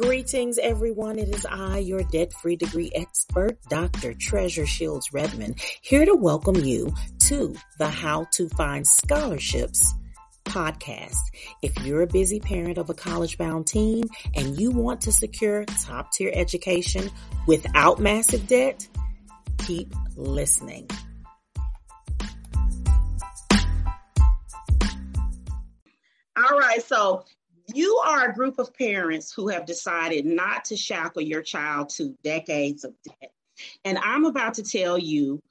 Greetings, 0.00 0.58
everyone. 0.58 1.18
It 1.18 1.34
is 1.34 1.44
I, 1.44 1.78
your 1.78 2.04
debt 2.04 2.32
free 2.32 2.54
degree 2.54 2.92
expert, 2.94 3.58
Dr. 3.68 4.14
Treasure 4.14 4.64
Shields 4.64 5.12
Redmond, 5.12 5.60
here 5.82 6.04
to 6.04 6.14
welcome 6.14 6.54
you 6.54 6.94
to 7.26 7.56
the 7.80 7.88
How 7.88 8.28
to 8.34 8.48
Find 8.50 8.86
Scholarships 8.86 9.92
podcast. 10.44 11.16
If 11.62 11.84
you're 11.84 12.02
a 12.02 12.06
busy 12.06 12.38
parent 12.38 12.78
of 12.78 12.88
a 12.90 12.94
college 12.94 13.38
bound 13.38 13.66
teen 13.66 14.04
and 14.36 14.56
you 14.56 14.70
want 14.70 15.00
to 15.00 15.10
secure 15.10 15.64
top 15.64 16.12
tier 16.12 16.30
education 16.32 17.10
without 17.48 17.98
massive 17.98 18.46
debt, 18.46 18.86
keep 19.58 19.92
listening. 20.14 20.88
All 26.36 26.56
right, 26.56 26.84
so 26.86 27.24
you 27.74 28.00
are 28.06 28.28
a 28.28 28.34
group 28.34 28.58
of 28.58 28.74
parents 28.74 29.32
who 29.32 29.48
have 29.48 29.66
decided 29.66 30.24
not 30.24 30.64
to 30.66 30.76
shackle 30.76 31.22
your 31.22 31.42
child 31.42 31.90
to 31.90 32.16
decades 32.22 32.84
of 32.84 32.94
debt. 33.04 33.32
And 33.84 33.98
I'm 33.98 34.24
about 34.24 34.54
to 34.54 34.62
tell 34.62 34.98
you 34.98 35.42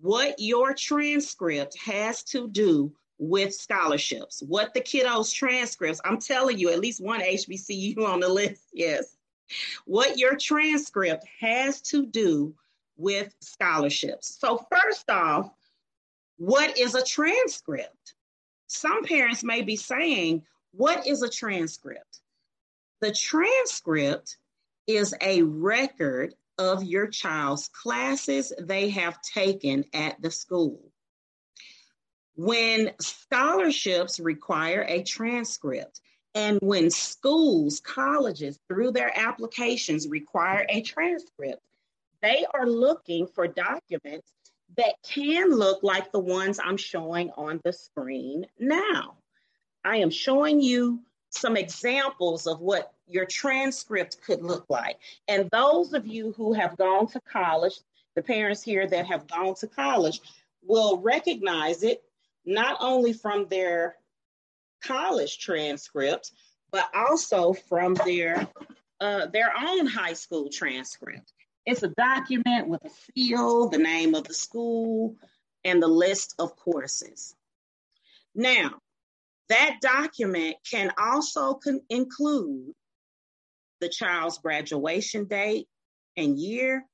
what 0.00 0.34
your 0.38 0.74
transcript 0.74 1.78
has 1.78 2.22
to 2.24 2.48
do 2.48 2.92
with 3.18 3.54
scholarships, 3.54 4.42
what 4.46 4.74
the 4.74 4.80
kiddos' 4.80 5.32
transcripts, 5.32 6.00
I'm 6.04 6.20
telling 6.20 6.58
you, 6.58 6.70
at 6.70 6.80
least 6.80 7.02
one 7.02 7.20
HBCU 7.20 7.98
on 8.06 8.20
the 8.20 8.28
list, 8.28 8.62
yes, 8.72 9.16
what 9.84 10.18
your 10.18 10.36
transcript 10.36 11.24
has 11.40 11.80
to 11.82 12.06
do 12.06 12.54
with 12.96 13.34
scholarships. 13.40 14.38
So, 14.40 14.66
first 14.70 15.08
off, 15.10 15.50
what 16.38 16.78
is 16.78 16.94
a 16.94 17.04
transcript? 17.04 18.14
Some 18.66 19.04
parents 19.04 19.44
may 19.44 19.62
be 19.62 19.76
saying, 19.76 20.42
what 20.76 21.06
is 21.06 21.22
a 21.22 21.28
transcript? 21.28 22.20
The 23.00 23.12
transcript 23.12 24.36
is 24.86 25.14
a 25.20 25.42
record 25.42 26.34
of 26.58 26.84
your 26.84 27.06
child's 27.08 27.68
classes 27.68 28.52
they 28.60 28.90
have 28.90 29.20
taken 29.22 29.84
at 29.92 30.20
the 30.20 30.30
school. 30.30 30.80
When 32.36 32.92
scholarships 33.00 34.18
require 34.18 34.84
a 34.88 35.02
transcript, 35.02 36.00
and 36.34 36.58
when 36.60 36.90
schools, 36.90 37.80
colleges, 37.80 38.58
through 38.68 38.90
their 38.92 39.16
applications 39.16 40.08
require 40.08 40.66
a 40.68 40.82
transcript, 40.82 41.62
they 42.22 42.44
are 42.52 42.66
looking 42.66 43.28
for 43.28 43.46
documents 43.46 44.32
that 44.76 44.94
can 45.04 45.50
look 45.50 45.84
like 45.84 46.10
the 46.10 46.18
ones 46.18 46.58
I'm 46.62 46.76
showing 46.76 47.30
on 47.36 47.60
the 47.62 47.72
screen 47.72 48.46
now. 48.58 49.18
I 49.84 49.98
am 49.98 50.10
showing 50.10 50.60
you 50.60 51.00
some 51.30 51.56
examples 51.56 52.46
of 52.46 52.60
what 52.60 52.92
your 53.06 53.26
transcript 53.26 54.22
could 54.24 54.42
look 54.42 54.66
like. 54.68 54.98
And 55.28 55.48
those 55.50 55.92
of 55.92 56.06
you 56.06 56.32
who 56.32 56.52
have 56.52 56.76
gone 56.76 57.06
to 57.08 57.20
college, 57.20 57.74
the 58.14 58.22
parents 58.22 58.62
here 58.62 58.86
that 58.86 59.06
have 59.06 59.26
gone 59.26 59.54
to 59.56 59.66
college, 59.66 60.20
will 60.62 60.98
recognize 60.98 61.82
it 61.82 62.02
not 62.46 62.78
only 62.80 63.12
from 63.12 63.46
their 63.48 63.96
college 64.82 65.38
transcripts, 65.38 66.32
but 66.70 66.88
also 66.94 67.52
from 67.52 67.94
their 67.94 68.48
uh, 69.00 69.26
their 69.26 69.52
own 69.56 69.86
high 69.86 70.12
school 70.12 70.48
transcript. 70.48 71.32
It's 71.66 71.82
a 71.82 71.88
document 71.88 72.68
with 72.68 72.84
a 72.84 72.90
seal, 72.90 73.68
the 73.68 73.78
name 73.78 74.14
of 74.14 74.24
the 74.24 74.34
school, 74.34 75.16
and 75.64 75.82
the 75.82 75.88
list 75.88 76.34
of 76.38 76.56
courses. 76.56 77.34
Now, 78.34 78.80
that 79.48 79.78
document 79.80 80.56
can 80.68 80.92
also 80.98 81.54
con- 81.54 81.82
include 81.90 82.72
the 83.80 83.88
child's 83.88 84.38
graduation 84.38 85.26
date 85.26 85.68
and 86.16 86.38
year, 86.38 86.84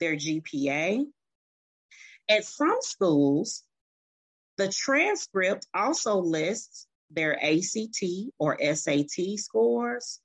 their 0.00 0.16
GPA. 0.16 1.04
At 2.28 2.44
some 2.44 2.78
schools, 2.80 3.64
the 4.58 4.68
transcript 4.68 5.66
also 5.72 6.18
lists 6.18 6.86
their 7.10 7.42
ACT 7.42 8.04
or 8.38 8.58
SAT 8.60 9.38
scores 9.38 10.20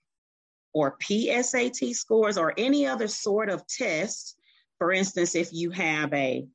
or 0.73 0.97
PSAT 0.97 1.93
scores 1.95 2.37
or 2.37 2.53
any 2.57 2.87
other 2.87 3.07
sort 3.07 3.49
of 3.49 3.65
test. 3.67 4.35
For 4.79 4.91
instance, 4.91 5.35
if 5.35 5.53
you 5.53 5.69
have 5.69 6.13
a 6.13 6.45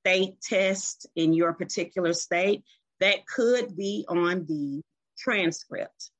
state 0.00 0.40
test 0.40 1.08
in 1.16 1.32
your 1.32 1.54
particular 1.54 2.12
state, 2.12 2.62
that 3.00 3.26
could 3.26 3.76
be 3.76 4.04
on 4.08 4.46
the 4.46 4.82
transcript. 5.18 6.10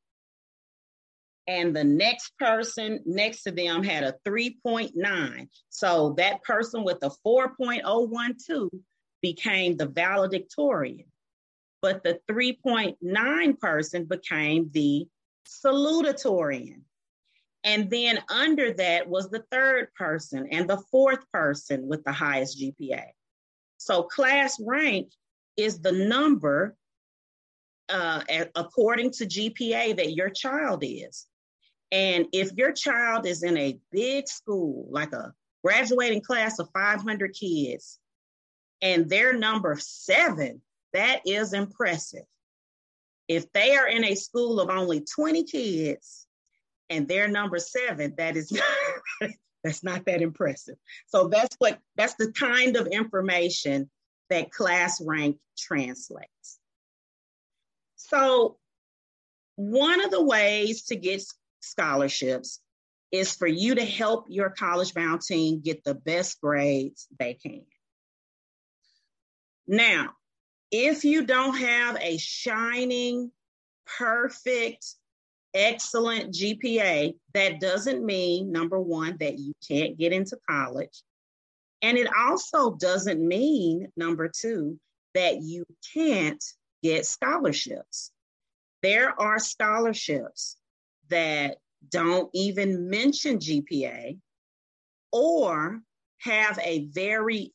And 1.48 1.74
the 1.74 1.82
next 1.82 2.36
person 2.38 3.00
next 3.06 3.44
to 3.44 3.52
them 3.52 3.82
had 3.82 4.04
a 4.04 4.16
3.9. 4.28 5.48
So 5.70 6.14
that 6.18 6.42
person 6.42 6.84
with 6.84 7.00
the 7.00 7.10
4.012 7.26 8.68
became 9.22 9.78
the 9.78 9.86
valedictorian. 9.86 11.06
But 11.80 12.04
the 12.04 12.20
3.9 12.30 13.58
person 13.58 14.04
became 14.04 14.68
the 14.74 15.08
salutatorian. 15.46 16.82
And 17.62 17.90
then 17.90 18.20
under 18.30 18.72
that 18.74 19.08
was 19.08 19.28
the 19.28 19.44
third 19.50 19.92
person 19.94 20.48
and 20.50 20.68
the 20.68 20.82
fourth 20.90 21.30
person 21.30 21.86
with 21.86 22.02
the 22.04 22.12
highest 22.12 22.58
GPA. 22.58 23.04
So 23.76 24.04
class 24.04 24.58
rank 24.60 25.12
is 25.56 25.80
the 25.80 25.92
number 25.92 26.76
uh, 27.90 28.22
according 28.54 29.10
to 29.10 29.26
GPA 29.26 29.96
that 29.96 30.14
your 30.14 30.30
child 30.30 30.82
is. 30.86 31.26
And 31.92 32.26
if 32.32 32.52
your 32.52 32.72
child 32.72 33.26
is 33.26 33.42
in 33.42 33.56
a 33.56 33.78
big 33.90 34.28
school, 34.28 34.86
like 34.90 35.12
a 35.12 35.34
graduating 35.64 36.22
class 36.22 36.58
of 36.58 36.70
500 36.72 37.34
kids, 37.34 37.98
and 38.80 39.10
their 39.10 39.36
number 39.36 39.76
seven, 39.78 40.62
that 40.92 41.22
is 41.26 41.52
impressive. 41.52 42.24
If 43.30 43.52
they 43.52 43.76
are 43.76 43.86
in 43.86 44.02
a 44.04 44.16
school 44.16 44.58
of 44.58 44.70
only 44.70 45.02
20 45.02 45.44
kids 45.44 46.26
and 46.88 47.06
they're 47.06 47.28
number 47.28 47.60
seven, 47.60 48.14
that 48.18 48.36
is 48.36 48.50
that's 49.62 49.84
not 49.84 50.04
that 50.06 50.20
impressive. 50.20 50.74
So 51.06 51.28
that's 51.28 51.54
what 51.60 51.78
that's 51.94 52.14
the 52.14 52.32
kind 52.32 52.74
of 52.74 52.88
information 52.88 53.88
that 54.30 54.50
class 54.50 55.00
rank 55.00 55.36
translates. 55.56 56.58
So 57.94 58.56
one 59.54 60.04
of 60.04 60.10
the 60.10 60.24
ways 60.24 60.86
to 60.86 60.96
get 60.96 61.22
scholarships 61.60 62.58
is 63.12 63.32
for 63.36 63.46
you 63.46 63.76
to 63.76 63.84
help 63.84 64.24
your 64.28 64.50
college 64.50 64.92
bound 64.92 65.20
team 65.20 65.60
get 65.60 65.84
the 65.84 65.94
best 65.94 66.40
grades 66.40 67.06
they 67.16 67.34
can. 67.34 67.62
Now, 69.68 70.14
if 70.70 71.04
you 71.04 71.24
don't 71.24 71.56
have 71.56 71.96
a 72.00 72.16
shining, 72.18 73.30
perfect, 73.98 74.86
excellent 75.52 76.32
GPA, 76.34 77.14
that 77.34 77.60
doesn't 77.60 78.04
mean, 78.04 78.52
number 78.52 78.80
one, 78.80 79.16
that 79.20 79.38
you 79.38 79.52
can't 79.66 79.98
get 79.98 80.12
into 80.12 80.36
college. 80.48 81.02
And 81.82 81.96
it 81.96 82.08
also 82.16 82.72
doesn't 82.72 83.26
mean, 83.26 83.88
number 83.96 84.28
two, 84.28 84.78
that 85.14 85.40
you 85.40 85.64
can't 85.94 86.42
get 86.82 87.06
scholarships. 87.06 88.12
There 88.82 89.18
are 89.20 89.38
scholarships 89.38 90.56
that 91.08 91.56
don't 91.88 92.30
even 92.34 92.88
mention 92.88 93.38
GPA 93.38 94.18
or 95.12 95.80
have 96.18 96.58
a 96.62 96.86
very 96.86 97.52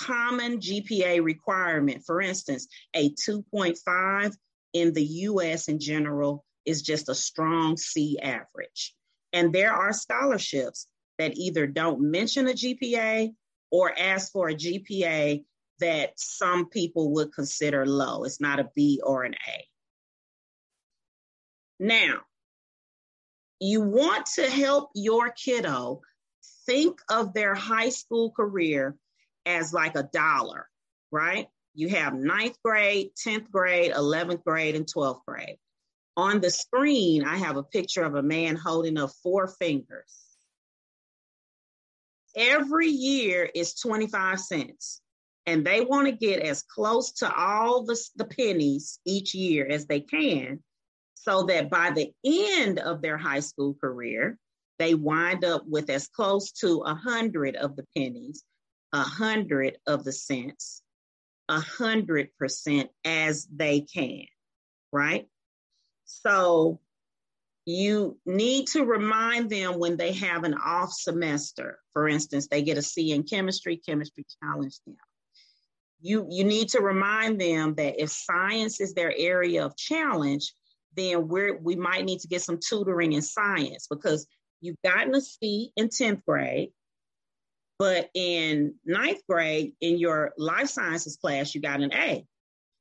common 0.00 0.60
GPA 0.60 1.22
requirement. 1.22 2.02
For 2.06 2.20
instance, 2.20 2.66
a 2.94 3.10
2.5 3.10 4.34
in 4.72 4.92
the 4.92 5.04
US 5.04 5.68
in 5.68 5.78
general 5.78 6.44
is 6.64 6.82
just 6.82 7.08
a 7.08 7.14
strong 7.14 7.76
C 7.76 8.18
average. 8.18 8.94
And 9.32 9.52
there 9.52 9.72
are 9.72 9.92
scholarships 9.92 10.86
that 11.18 11.36
either 11.36 11.66
don't 11.66 12.00
mention 12.00 12.48
a 12.48 12.52
GPA 12.52 13.32
or 13.70 13.92
ask 13.98 14.32
for 14.32 14.48
a 14.48 14.54
GPA 14.54 15.44
that 15.80 16.12
some 16.16 16.68
people 16.68 17.12
would 17.14 17.32
consider 17.32 17.86
low. 17.86 18.24
It's 18.24 18.40
not 18.40 18.60
a 18.60 18.70
B 18.74 19.00
or 19.02 19.24
an 19.24 19.34
A. 19.34 19.64
Now, 21.78 22.20
you 23.60 23.80
want 23.80 24.26
to 24.36 24.48
help 24.50 24.90
your 24.94 25.30
kiddo 25.30 26.00
think 26.66 27.00
of 27.10 27.32
their 27.34 27.54
high 27.54 27.88
school 27.90 28.30
career 28.30 28.96
as 29.46 29.72
like 29.72 29.96
a 29.96 30.08
dollar, 30.12 30.68
right? 31.10 31.48
You 31.74 31.88
have 31.90 32.14
ninth 32.14 32.56
grade, 32.64 33.10
10th 33.26 33.50
grade, 33.50 33.92
11th 33.92 34.42
grade, 34.44 34.74
and 34.74 34.86
12th 34.86 35.24
grade. 35.26 35.56
On 36.16 36.40
the 36.40 36.50
screen, 36.50 37.24
I 37.24 37.36
have 37.36 37.56
a 37.56 37.62
picture 37.62 38.02
of 38.02 38.14
a 38.14 38.22
man 38.22 38.56
holding 38.56 38.98
up 38.98 39.10
four 39.22 39.46
fingers. 39.46 40.12
Every 42.36 42.88
year 42.88 43.48
is 43.54 43.74
25 43.74 44.40
cents 44.40 45.00
and 45.46 45.64
they 45.64 45.80
want 45.80 46.06
to 46.06 46.12
get 46.12 46.40
as 46.40 46.62
close 46.62 47.12
to 47.12 47.34
all 47.34 47.84
the, 47.84 48.00
the 48.16 48.24
pennies 48.24 49.00
each 49.04 49.34
year 49.34 49.66
as 49.66 49.86
they 49.86 50.00
can 50.00 50.62
so 51.14 51.44
that 51.44 51.70
by 51.70 51.90
the 51.90 52.12
end 52.24 52.78
of 52.78 53.02
their 53.02 53.18
high 53.18 53.40
school 53.40 53.74
career, 53.74 54.38
they 54.78 54.94
wind 54.94 55.44
up 55.44 55.62
with 55.66 55.90
as 55.90 56.08
close 56.08 56.52
to 56.52 56.82
a 56.86 56.94
hundred 56.94 57.56
of 57.56 57.76
the 57.76 57.84
pennies, 57.96 58.44
a 58.92 59.02
hundred 59.02 59.78
of 59.86 60.04
the 60.04 60.12
cents, 60.12 60.82
a 61.48 61.60
hundred 61.60 62.28
percent 62.38 62.90
as 63.04 63.46
they 63.54 63.80
can, 63.80 64.24
right? 64.92 65.26
So 66.04 66.80
you 67.66 68.18
need 68.26 68.68
to 68.68 68.84
remind 68.84 69.50
them 69.50 69.78
when 69.78 69.96
they 69.96 70.12
have 70.12 70.44
an 70.44 70.54
off 70.54 70.92
semester. 70.92 71.78
For 71.92 72.08
instance, 72.08 72.48
they 72.48 72.62
get 72.62 72.78
a 72.78 72.82
C 72.82 73.12
in 73.12 73.22
chemistry, 73.22 73.76
chemistry 73.76 74.26
challenge 74.42 74.78
them 74.86 74.96
you 76.00 76.26
you 76.30 76.44
need 76.44 76.68
to 76.70 76.80
remind 76.80 77.40
them 77.40 77.74
that 77.74 78.00
if 78.00 78.10
science 78.10 78.80
is 78.80 78.94
their 78.94 79.12
area 79.16 79.64
of 79.64 79.76
challenge 79.76 80.52
then 80.96 81.28
we're 81.28 81.56
we 81.58 81.76
might 81.76 82.04
need 82.04 82.20
to 82.20 82.28
get 82.28 82.42
some 82.42 82.58
tutoring 82.58 83.12
in 83.12 83.22
science 83.22 83.86
because 83.88 84.26
you've 84.60 84.80
gotten 84.82 85.14
a 85.14 85.20
c 85.20 85.72
in 85.76 85.88
10th 85.88 86.24
grade 86.24 86.70
but 87.80 88.10
in 88.12 88.74
ninth 88.84 89.22
grade 89.26 89.72
in 89.80 89.96
your 89.98 90.34
life 90.36 90.68
sciences 90.68 91.16
class 91.16 91.54
you 91.54 91.62
got 91.62 91.80
an 91.80 91.92
a. 91.94 92.26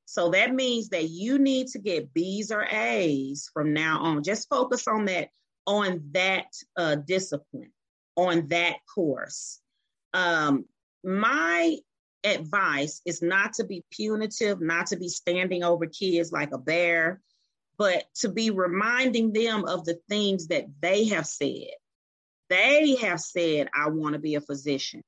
So 0.03 0.31
that 0.31 0.53
means 0.53 0.89
that 0.89 1.09
you 1.09 1.39
need 1.39 1.67
to 1.67 1.79
get 1.79 2.13
b's 2.13 2.51
or 2.51 2.65
a's 2.65 3.49
from 3.53 3.73
now 3.73 4.01
on. 4.01 4.23
Just 4.23 4.49
focus 4.49 4.89
on 4.89 5.05
that 5.05 5.29
on 5.65 6.09
that 6.11 6.47
uh, 6.75 6.95
discipline 6.95 7.71
on 8.17 8.49
that 8.49 8.75
course. 8.93 9.61
Um, 10.13 10.65
my 11.01 11.77
advice 12.25 13.01
is 13.05 13.21
not 13.21 13.53
to 13.53 13.63
be 13.63 13.85
punitive, 13.91 14.59
not 14.59 14.87
to 14.87 14.97
be 14.97 15.07
standing 15.07 15.63
over 15.63 15.85
kids 15.85 16.33
like 16.33 16.51
a 16.51 16.57
bear, 16.57 17.21
but 17.77 18.03
to 18.15 18.27
be 18.27 18.49
reminding 18.49 19.31
them 19.31 19.63
of 19.63 19.85
the 19.85 19.97
things 20.09 20.47
that 20.47 20.65
they 20.81 21.05
have 21.05 21.25
said. 21.25 21.78
They 22.49 22.95
have 22.95 23.19
said, 23.19 23.69
I 23.73 23.89
want 23.89 24.13
to 24.13 24.19
be 24.19 24.35
a 24.35 24.41
physician. 24.41 25.03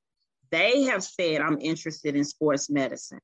They 0.50 0.84
have 0.84 1.02
said, 1.02 1.40
I'm 1.40 1.60
interested 1.60 2.14
in 2.14 2.24
sports 2.24 2.70
medicine. 2.70 3.20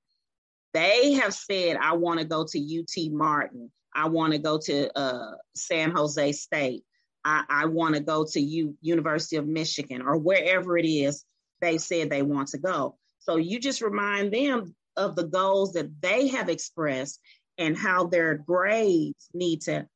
They 0.74 1.14
have 1.14 1.34
said, 1.34 1.76
I 1.76 1.94
want 1.94 2.20
to 2.20 2.24
go 2.24 2.44
to 2.44 2.58
UT 2.58 3.12
Martin. 3.12 3.70
I 3.94 4.08
want 4.08 4.32
to 4.32 4.38
go 4.38 4.58
to 4.58 4.98
uh, 4.98 5.32
San 5.54 5.90
Jose 5.90 6.32
State. 6.32 6.84
I, 7.24 7.44
I 7.48 7.66
want 7.66 7.94
to 7.94 8.00
go 8.00 8.24
to 8.24 8.40
U- 8.40 8.76
University 8.80 9.36
of 9.36 9.46
Michigan 9.46 10.02
or 10.02 10.16
wherever 10.16 10.78
it 10.78 10.86
is 10.86 11.24
they 11.60 11.78
said 11.78 12.08
they 12.08 12.22
want 12.22 12.48
to 12.48 12.58
go. 12.58 12.96
So 13.18 13.36
you 13.36 13.58
just 13.58 13.82
remind 13.82 14.32
them 14.32 14.74
of 14.96 15.16
the 15.16 15.24
goals 15.24 15.72
that 15.72 16.00
they 16.00 16.28
have 16.28 16.48
expressed 16.48 17.20
and 17.56 17.76
how 17.76 18.06
their 18.06 18.34
grades 18.34 19.28
need 19.34 19.62
to 19.62 19.86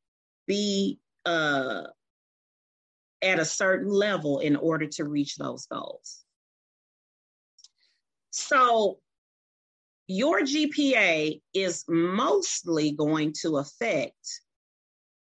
be 0.46 0.98
uh, 1.24 1.84
at 3.22 3.38
a 3.38 3.44
certain 3.44 3.90
level 3.90 4.40
in 4.40 4.56
order 4.56 4.86
to 4.86 5.04
reach 5.04 5.36
those 5.36 5.66
goals. 5.66 6.24
So 8.30 8.98
your 10.06 10.40
GPA 10.40 11.40
is 11.54 11.84
mostly 11.88 12.92
going 12.92 13.34
to 13.42 13.58
affect 13.58 14.40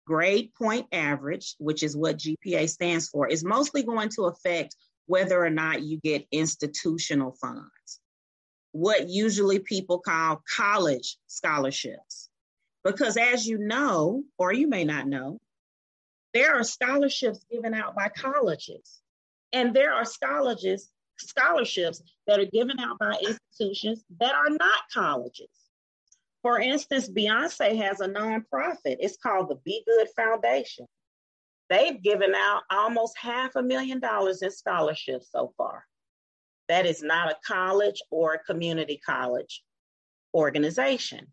grade 0.05 0.53
point 0.55 0.87
average, 0.91 1.55
which 1.59 1.83
is 1.83 1.95
what 1.95 2.17
GPA 2.17 2.69
stands 2.69 3.09
for, 3.09 3.27
is 3.27 3.43
mostly 3.43 3.83
going 3.83 4.09
to 4.09 4.23
affect 4.23 4.75
whether 5.05 5.43
or 5.43 5.49
not 5.49 5.83
you 5.83 5.99
get 5.99 6.27
institutional 6.31 7.33
funds, 7.39 7.99
what 8.71 9.09
usually 9.09 9.59
people 9.59 9.99
call 9.99 10.41
college 10.55 11.17
scholarships. 11.27 12.29
Because 12.83 13.15
as 13.17 13.47
you 13.47 13.57
know, 13.57 14.23
or 14.37 14.51
you 14.53 14.67
may 14.67 14.83
not 14.83 15.07
know, 15.07 15.39
there 16.33 16.55
are 16.55 16.63
scholarships 16.63 17.45
given 17.51 17.73
out 17.73 17.95
by 17.95 18.09
colleges, 18.09 19.01
and 19.51 19.73
there 19.73 19.93
are 19.93 20.05
scholarships 20.05 20.89
scholarships 21.19 22.01
that 22.27 22.39
are 22.39 22.45
given 22.45 22.79
out 22.79 22.97
by 22.99 23.15
institutions 23.21 24.03
that 24.19 24.33
are 24.33 24.49
not 24.49 24.79
colleges. 24.93 25.49
For 26.41 26.59
instance, 26.59 27.09
Beyonce 27.09 27.77
has 27.77 28.01
a 28.01 28.07
nonprofit. 28.07 28.97
It's 28.99 29.17
called 29.17 29.49
the 29.49 29.55
BeyGOOD 29.55 30.07
Foundation. 30.15 30.85
They've 31.69 32.01
given 32.01 32.33
out 32.35 32.63
almost 32.69 33.17
half 33.17 33.55
a 33.55 33.63
million 33.63 33.99
dollars 33.99 34.41
in 34.41 34.51
scholarships 34.51 35.29
so 35.31 35.53
far. 35.57 35.85
That 36.67 36.85
is 36.85 37.01
not 37.01 37.31
a 37.31 37.37
college 37.45 38.01
or 38.11 38.33
a 38.33 38.43
community 38.43 38.99
college 39.05 39.63
organization. 40.33 41.27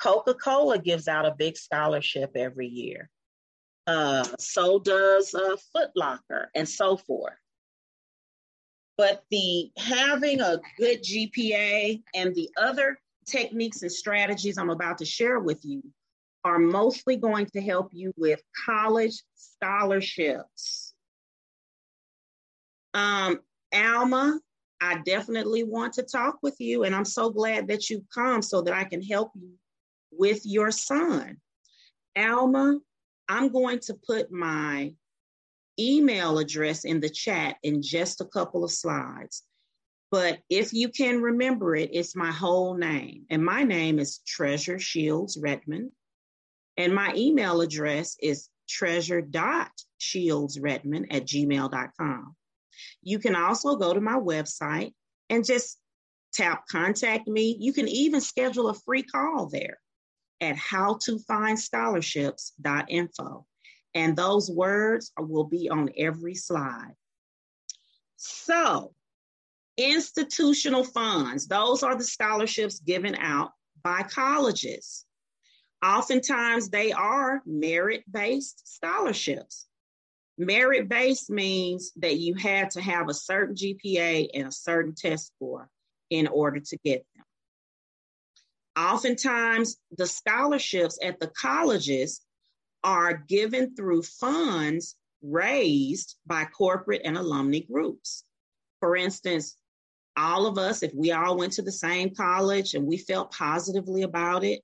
Coca 0.00 0.34
Cola 0.34 0.78
gives 0.78 1.08
out 1.08 1.26
a 1.26 1.34
big 1.36 1.56
scholarship 1.56 2.32
every 2.34 2.66
year. 2.66 3.10
Uh, 3.86 4.24
so 4.38 4.78
does 4.78 5.34
uh, 5.34 5.56
Foot 5.72 5.90
Locker 5.96 6.50
and 6.54 6.68
so 6.68 6.96
forth. 6.96 7.34
But 8.96 9.24
the 9.30 9.70
having 9.76 10.40
a 10.40 10.60
good 10.78 11.02
GPA 11.02 12.02
and 12.14 12.34
the 12.34 12.50
other 12.56 12.98
techniques 13.26 13.82
and 13.82 13.90
strategies 13.90 14.58
I'm 14.58 14.70
about 14.70 14.98
to 14.98 15.04
share 15.04 15.40
with 15.40 15.64
you 15.64 15.82
are 16.44 16.58
mostly 16.58 17.16
going 17.16 17.46
to 17.46 17.60
help 17.60 17.90
you 17.92 18.12
with 18.16 18.40
college 18.66 19.22
scholarships. 19.34 20.94
Um, 22.94 23.40
Alma, 23.72 24.40
I 24.80 24.98
definitely 25.04 25.62
want 25.62 25.94
to 25.94 26.02
talk 26.02 26.38
with 26.42 26.56
you, 26.60 26.84
and 26.84 26.94
I'm 26.94 27.04
so 27.04 27.30
glad 27.30 27.68
that 27.68 27.88
you've 27.88 28.08
come 28.12 28.42
so 28.42 28.62
that 28.62 28.74
I 28.74 28.84
can 28.84 29.02
help 29.02 29.32
you 29.34 29.52
with 30.10 30.42
your 30.44 30.70
son. 30.70 31.38
Alma, 32.16 32.78
I'm 33.28 33.50
going 33.50 33.80
to 33.80 33.94
put 33.94 34.32
my 34.32 34.94
email 35.78 36.38
address 36.38 36.84
in 36.84 37.00
the 37.00 37.08
chat 37.08 37.56
in 37.62 37.80
just 37.82 38.20
a 38.20 38.26
couple 38.26 38.64
of 38.64 38.70
slides. 38.70 39.42
But 40.10 40.40
if 40.50 40.74
you 40.74 40.90
can 40.90 41.22
remember 41.22 41.74
it, 41.74 41.88
it's 41.92 42.14
my 42.14 42.30
whole 42.30 42.76
name. 42.76 43.24
And 43.30 43.42
my 43.44 43.62
name 43.62 43.98
is 43.98 44.18
Treasure 44.26 44.78
Shields 44.78 45.38
Redmond. 45.40 45.92
And 46.76 46.94
my 46.94 47.14
email 47.16 47.62
address 47.62 48.16
is 48.20 48.50
treasure.shieldsredmond 48.68 51.06
at 51.10 51.26
gmail.com. 51.26 52.36
You 53.02 53.18
can 53.18 53.34
also 53.34 53.76
go 53.76 53.94
to 53.94 54.00
my 54.00 54.18
website 54.18 54.92
and 55.30 55.42
just 55.44 55.78
tap 56.34 56.66
contact 56.68 57.28
me. 57.28 57.56
You 57.58 57.72
can 57.72 57.88
even 57.88 58.20
schedule 58.20 58.68
a 58.68 58.74
free 58.74 59.02
call 59.02 59.46
there 59.46 59.78
at 60.42 60.56
howtofindscholarships.info. 60.56 63.46
And 63.94 64.16
those 64.16 64.50
words 64.50 65.12
will 65.18 65.44
be 65.44 65.68
on 65.70 65.90
every 65.96 66.34
slide. 66.34 66.94
So, 68.16 68.92
institutional 69.76 70.84
funds, 70.84 71.46
those 71.46 71.82
are 71.82 71.96
the 71.96 72.04
scholarships 72.04 72.80
given 72.80 73.14
out 73.16 73.52
by 73.82 74.02
colleges. 74.02 75.04
Oftentimes, 75.84 76.68
they 76.68 76.92
are 76.92 77.42
merit 77.46 78.04
based 78.10 78.76
scholarships. 78.76 79.66
Merit 80.38 80.88
based 80.88 81.28
means 81.30 81.92
that 81.96 82.18
you 82.18 82.34
had 82.34 82.70
to 82.70 82.80
have 82.80 83.08
a 83.08 83.14
certain 83.14 83.54
GPA 83.54 84.28
and 84.34 84.48
a 84.48 84.52
certain 84.52 84.94
test 84.94 85.32
score 85.34 85.68
in 86.10 86.26
order 86.26 86.60
to 86.60 86.78
get 86.84 87.04
them. 87.14 87.24
Oftentimes, 88.76 89.76
the 89.96 90.06
scholarships 90.06 90.98
at 91.02 91.20
the 91.20 91.28
colleges 91.28 92.20
are 92.82 93.14
given 93.14 93.74
through 93.74 94.02
funds 94.02 94.96
raised 95.22 96.16
by 96.26 96.44
corporate 96.44 97.02
and 97.04 97.16
alumni 97.16 97.60
groups. 97.60 98.24
For 98.80 98.96
instance, 98.96 99.56
all 100.16 100.46
of 100.46 100.58
us, 100.58 100.82
if 100.82 100.92
we 100.94 101.12
all 101.12 101.36
went 101.36 101.52
to 101.54 101.62
the 101.62 101.72
same 101.72 102.14
college 102.14 102.74
and 102.74 102.86
we 102.86 102.98
felt 102.98 103.32
positively 103.32 104.02
about 104.02 104.44
it, 104.44 104.60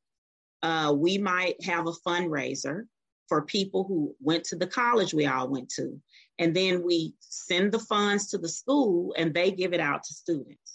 uh, 0.62 0.92
we 0.96 1.18
might 1.18 1.62
have 1.64 1.86
a 1.86 1.92
fundraiser 1.92 2.82
for 3.28 3.42
people 3.42 3.84
who 3.84 4.14
went 4.20 4.44
to 4.44 4.56
the 4.56 4.66
college 4.66 5.14
we 5.14 5.26
all 5.26 5.48
went 5.48 5.68
to. 5.70 6.00
And 6.38 6.54
then 6.54 6.82
we 6.82 7.14
send 7.20 7.72
the 7.72 7.78
funds 7.78 8.28
to 8.28 8.38
the 8.38 8.48
school 8.48 9.14
and 9.16 9.32
they 9.32 9.50
give 9.50 9.72
it 9.72 9.80
out 9.80 10.02
to 10.04 10.14
students. 10.14 10.67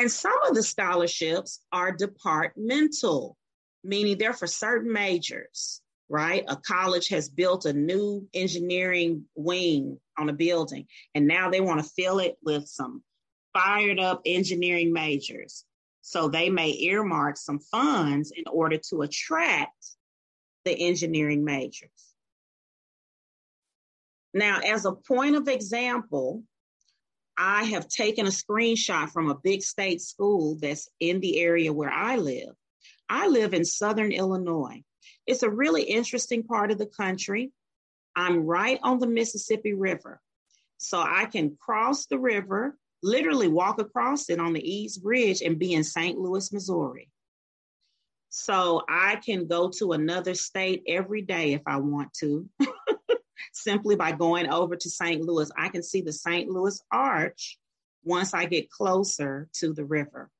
And 0.00 0.10
some 0.10 0.42
of 0.48 0.54
the 0.54 0.62
scholarships 0.62 1.60
are 1.70 1.92
departmental, 1.92 3.36
meaning 3.84 4.16
they're 4.16 4.32
for 4.32 4.46
certain 4.46 4.90
majors, 4.90 5.82
right? 6.08 6.42
A 6.48 6.56
college 6.56 7.08
has 7.08 7.28
built 7.28 7.66
a 7.66 7.74
new 7.74 8.26
engineering 8.32 9.26
wing 9.34 10.00
on 10.18 10.30
a 10.30 10.32
building, 10.32 10.86
and 11.14 11.26
now 11.26 11.50
they 11.50 11.60
want 11.60 11.84
to 11.84 11.90
fill 11.90 12.18
it 12.18 12.38
with 12.42 12.66
some 12.66 13.02
fired 13.52 14.00
up 14.00 14.22
engineering 14.24 14.94
majors. 14.94 15.66
So 16.00 16.28
they 16.28 16.48
may 16.48 16.74
earmark 16.78 17.36
some 17.36 17.58
funds 17.58 18.32
in 18.34 18.44
order 18.50 18.78
to 18.88 19.02
attract 19.02 19.84
the 20.64 20.72
engineering 20.72 21.44
majors. 21.44 22.14
Now, 24.32 24.60
as 24.60 24.86
a 24.86 24.92
point 24.92 25.36
of 25.36 25.46
example, 25.46 26.42
I 27.36 27.64
have 27.64 27.88
taken 27.88 28.26
a 28.26 28.30
screenshot 28.30 29.10
from 29.10 29.30
a 29.30 29.38
big 29.42 29.62
state 29.62 30.00
school 30.00 30.56
that's 30.60 30.88
in 31.00 31.20
the 31.20 31.40
area 31.40 31.72
where 31.72 31.90
I 31.90 32.16
live. 32.16 32.54
I 33.08 33.28
live 33.28 33.54
in 33.54 33.64
Southern 33.64 34.12
Illinois. 34.12 34.82
It's 35.26 35.42
a 35.42 35.50
really 35.50 35.82
interesting 35.82 36.42
part 36.42 36.70
of 36.70 36.78
the 36.78 36.86
country. 36.86 37.52
I'm 38.16 38.44
right 38.44 38.78
on 38.82 38.98
the 38.98 39.06
Mississippi 39.06 39.74
River. 39.74 40.20
So 40.78 40.98
I 40.98 41.26
can 41.26 41.56
cross 41.60 42.06
the 42.06 42.18
river, 42.18 42.76
literally 43.02 43.48
walk 43.48 43.80
across 43.80 44.30
it 44.30 44.40
on 44.40 44.52
the 44.52 44.62
Eads 44.62 44.98
Bridge 44.98 45.42
and 45.42 45.58
be 45.58 45.74
in 45.74 45.84
St. 45.84 46.18
Louis, 46.18 46.52
Missouri. 46.52 47.10
So 48.30 48.82
I 48.88 49.16
can 49.16 49.46
go 49.46 49.70
to 49.78 49.92
another 49.92 50.34
state 50.34 50.84
every 50.86 51.22
day 51.22 51.52
if 51.52 51.62
I 51.66 51.76
want 51.78 52.14
to. 52.20 52.48
simply 53.62 53.96
by 53.96 54.12
going 54.12 54.48
over 54.48 54.76
to 54.76 54.90
St. 54.90 55.20
Louis. 55.22 55.50
I 55.56 55.68
can 55.68 55.82
see 55.82 56.00
the 56.02 56.12
St. 56.12 56.48
Louis 56.48 56.80
Arch 56.90 57.58
once 58.04 58.34
I 58.34 58.46
get 58.46 58.70
closer 58.70 59.48
to 59.54 59.72
the 59.72 59.84
river. 59.84 60.30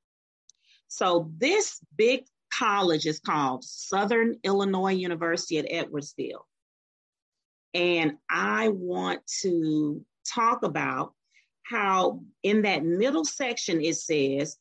So 0.89 1.31
this 1.39 1.81
big 1.97 2.25
college 2.53 3.07
is 3.07 3.21
called 3.21 3.65
Southern 3.65 4.39
Illinois 4.43 4.95
University 4.95 5.59
at 5.59 5.71
Edwardsville. 5.71 6.45
And 7.75 8.15
I 8.29 8.69
want 8.69 9.21
to 9.43 10.05
talk 10.27 10.65
about 10.65 11.15
how 11.63 12.23
in 12.43 12.63
that 12.63 12.85
middle 12.85 13.25
section 13.25 13.81
it 13.81 13.97
says, 13.97 14.57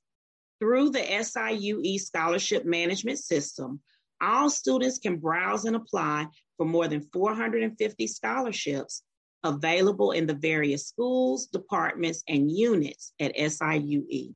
through 0.59 0.89
the 0.89 0.99
SIUE 0.99 1.99
scholarship 1.99 2.65
management 2.65 3.17
system, 3.17 3.79
all 4.21 4.49
students 4.49 4.99
can 4.99 5.17
browse 5.17 5.65
and 5.65 5.75
apply 5.75 6.27
for 6.59 6.65
more 6.65 6.89
than 6.89 7.07
450 7.13 8.05
scholarships 8.07 9.01
available 9.45 10.11
in 10.11 10.27
the 10.27 10.33
various 10.33 10.85
schools, 10.85 11.47
departments, 11.47 12.21
and 12.27 12.51
units 12.51 13.13
at 13.17 13.33
SIUE. 13.37 14.35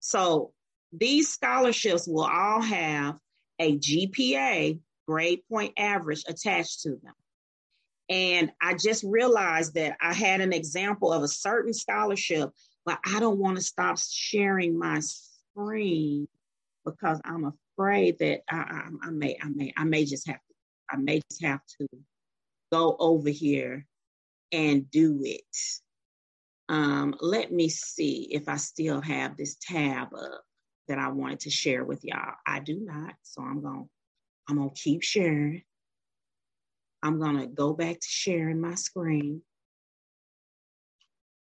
So 0.00 0.52
these 0.92 1.28
scholarships 1.28 2.08
will 2.08 2.24
all 2.24 2.60
have 2.60 3.18
a 3.60 3.78
GPA, 3.78 4.80
grade 5.06 5.40
point 5.48 5.74
average, 5.78 6.24
attached 6.26 6.82
to 6.82 6.98
them. 7.04 7.14
And 8.08 8.50
I 8.60 8.74
just 8.74 9.04
realized 9.04 9.74
that 9.74 9.96
I 10.00 10.14
had 10.14 10.40
an 10.40 10.52
example 10.52 11.12
of 11.12 11.22
a 11.22 11.28
certain 11.28 11.72
scholarship, 11.72 12.50
but 12.84 12.98
I 13.06 13.20
don't 13.20 13.38
want 13.38 13.58
to 13.58 13.62
stop 13.62 13.98
sharing 14.00 14.76
my 14.76 15.00
screen 15.00 16.26
because 16.84 17.20
I'm 17.24 17.52
afraid 17.76 18.18
that 18.18 18.40
I, 18.50 18.56
I, 18.56 18.88
I 19.02 19.10
may, 19.10 19.38
I 19.40 19.48
may, 19.48 19.72
I 19.76 19.84
may 19.84 20.04
just 20.04 20.26
have 20.26 20.40
I 20.90 20.96
may 20.96 21.20
have 21.42 21.60
to 21.80 21.86
go 22.72 22.96
over 22.98 23.28
here 23.28 23.86
and 24.52 24.90
do 24.90 25.20
it. 25.24 25.42
Um, 26.68 27.14
let 27.20 27.50
me 27.52 27.68
see 27.68 28.28
if 28.30 28.48
I 28.48 28.56
still 28.56 29.00
have 29.00 29.36
this 29.36 29.56
tab 29.60 30.08
up 30.14 30.42
that 30.88 30.98
I 30.98 31.08
wanted 31.08 31.40
to 31.40 31.50
share 31.50 31.84
with 31.84 32.04
y'all. 32.04 32.34
I 32.46 32.60
do 32.60 32.80
not, 32.80 33.14
so 33.22 33.42
I'm 33.42 33.62
to 33.86 33.90
I'm 34.48 34.56
to 34.70 34.74
keep 34.74 35.02
sharing. 35.02 35.62
I'm 37.02 37.20
to 37.38 37.46
go 37.46 37.74
back 37.74 38.00
to 38.00 38.08
sharing 38.08 38.60
my 38.60 38.74
screen. 38.74 39.42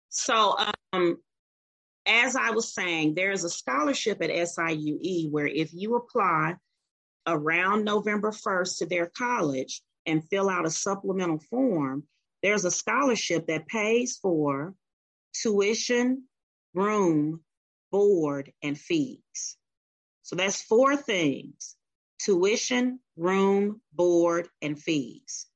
So, 0.08 0.56
um, 0.92 1.18
as 2.06 2.35
I 2.35 2.50
was 2.50 2.73
saying, 2.73 3.14
there's 3.14 3.44
a 3.44 3.50
scholarship 3.50 4.23
at 4.23 4.30
SIUE 4.30 5.30
where 5.30 5.47
if 5.47 5.75
you 5.75 5.97
apply 5.97 6.56
around 7.28 7.85
November 7.85 8.30
1st 8.30 8.78
to 8.78 8.87
their 8.87 9.06
college 9.06 9.82
and 10.06 10.26
fill 10.28 10.49
out 10.49 10.66
a 10.66 10.70
supplemental 10.70 11.38
form, 11.50 12.04
there's 12.42 12.64
a 12.64 12.70
scholarship 12.70 13.47
that 13.47 13.68
pays 13.68 14.18
for 14.20 14.75
tuition, 15.35 16.25
room, 16.75 17.40
board, 17.92 18.52
and 18.62 18.78
fees. 18.78 19.56
So 20.23 20.37
that's 20.37 20.62
four 20.62 20.97
things 20.97 21.76
tuition, 22.18 23.00
room, 23.16 23.80
board, 23.92 24.49
and 24.61 24.78
fees. 24.78 25.47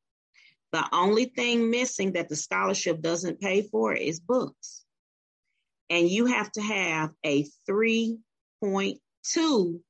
The 0.72 0.84
only 0.92 1.26
thing 1.26 1.70
missing 1.70 2.12
that 2.12 2.28
the 2.28 2.36
scholarship 2.36 3.02
doesn't 3.02 3.40
pay 3.40 3.62
for 3.62 3.92
is 3.92 4.20
books. 4.20 4.84
And 5.90 6.08
you 6.08 6.26
have 6.26 6.50
to 6.52 6.62
have 6.62 7.10
a 7.24 7.46
3.2 7.68 9.80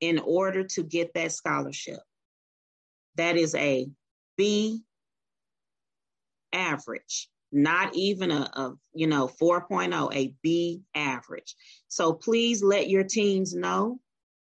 in 0.00 0.18
order 0.18 0.64
to 0.64 0.82
get 0.82 1.14
that 1.14 1.32
scholarship. 1.32 2.00
That 3.16 3.36
is 3.36 3.54
a 3.54 3.88
B 4.36 4.82
average, 6.52 7.28
not 7.52 7.94
even 7.94 8.30
a, 8.30 8.50
a 8.52 8.72
you 8.92 9.06
know 9.06 9.28
4.0, 9.40 10.14
a 10.14 10.34
B 10.42 10.82
average. 10.94 11.54
So 11.88 12.12
please 12.12 12.62
let 12.62 12.88
your 12.88 13.04
teams 13.04 13.54
know 13.54 14.00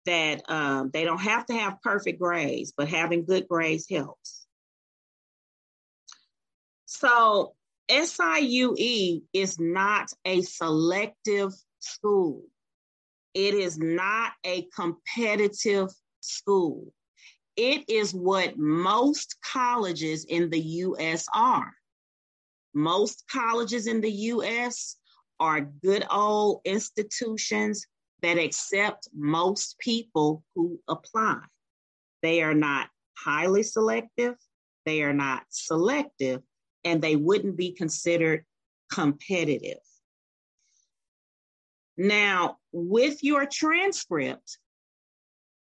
that 0.06 0.50
um, 0.50 0.92
they 0.94 1.04
don't 1.04 1.22
have 1.22 1.46
to 1.48 1.54
have 1.54 1.82
perfect 1.82 2.20
grades, 2.20 2.74
but 2.76 2.88
having 2.88 3.26
good 3.26 3.48
grades 3.48 3.88
helps. 3.90 4.46
So 6.86 7.56
SIUE 7.90 9.24
is 9.34 9.60
not 9.60 10.12
a 10.24 10.42
selective 10.42 11.54
school. 11.80 12.44
It 13.36 13.54
is 13.54 13.78
not 13.78 14.32
a 14.46 14.68
competitive 14.74 15.90
school. 16.22 16.94
It 17.58 17.84
is 17.90 18.14
what 18.14 18.58
most 18.58 19.36
colleges 19.44 20.26
in 20.26 20.50
the 20.50 20.60
US 20.60 21.28
are. 21.34 21.74
Most 22.74 23.26
colleges 23.32 23.88
in 23.88 24.02
the 24.02 24.12
US 24.12 24.96
are 25.40 25.62
good 25.84 26.06
old 26.10 26.62
institutions 26.64 27.86
that 28.22 28.38
accept 28.38 29.10
most 29.14 29.78
people 29.80 30.44
who 30.56 30.80
apply. 30.88 31.42
They 32.22 32.42
are 32.42 32.54
not 32.54 32.90
highly 33.18 33.64
selective, 33.64 34.36
they 34.86 35.04
are 35.04 35.14
not 35.14 35.44
selective, 35.50 36.42
and 36.86 37.02
they 37.02 37.18
wouldn't 37.18 37.58
be 37.58 37.74
considered 37.74 38.46
competitive. 38.92 39.85
Now, 41.98 42.58
with 42.72 43.24
your 43.24 43.46
transcript, 43.46 44.58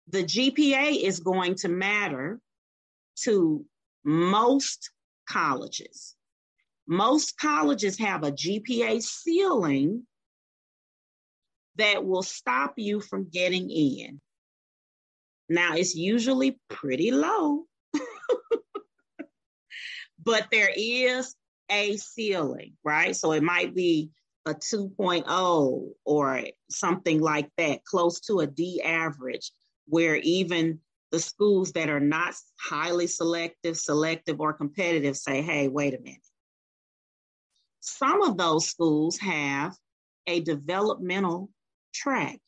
the 0.09 0.24
GPA 0.24 1.03
is 1.03 1.19
going 1.19 1.55
to 1.55 1.69
matter 1.69 2.39
to 3.24 3.65
most 4.03 4.91
colleges. 5.27 6.15
Most 6.88 7.38
colleges 7.38 8.00
have 8.00 8.24
a 8.24 8.31
GPA 8.31 9.01
ceiling 9.01 10.05
that 11.75 12.05
will 12.05 12.24
stop 12.24 12.74
you 12.77 13.00
from 13.00 13.29
getting 13.29 13.69
in. 13.69 14.19
Now, 15.48 15.75
it's 15.75 15.95
usually 15.95 16.59
pretty 16.69 17.12
low, 17.12 17.65
but 20.24 20.48
there 20.51 20.71
is 20.75 21.36
a 21.71 21.98
ceiling, 21.98 22.74
right? 22.83 23.15
So 23.15 23.31
it 23.31 23.43
might 23.43 23.74
be 23.74 24.09
a 24.49 24.55
2.0 24.55 25.89
or 26.05 26.43
something 26.69 27.21
like 27.21 27.49
that, 27.57 27.83
close 27.85 28.19
to 28.21 28.39
a 28.39 28.47
D 28.47 28.81
average, 28.83 29.51
where 29.87 30.15
even 30.17 30.79
the 31.11 31.19
schools 31.19 31.71
that 31.73 31.89
are 31.89 31.99
not 31.99 32.35
highly 32.59 33.07
selective, 33.07 33.77
selective, 33.77 34.39
or 34.39 34.53
competitive 34.53 35.17
say, 35.17 35.41
hey, 35.41 35.67
wait 35.67 35.93
a 35.93 35.99
minute. 35.99 36.19
Some 37.79 38.21
of 38.21 38.37
those 38.37 38.67
schools 38.67 39.17
have 39.19 39.75
a 40.27 40.41
developmental 40.41 41.49
track. 41.93 42.39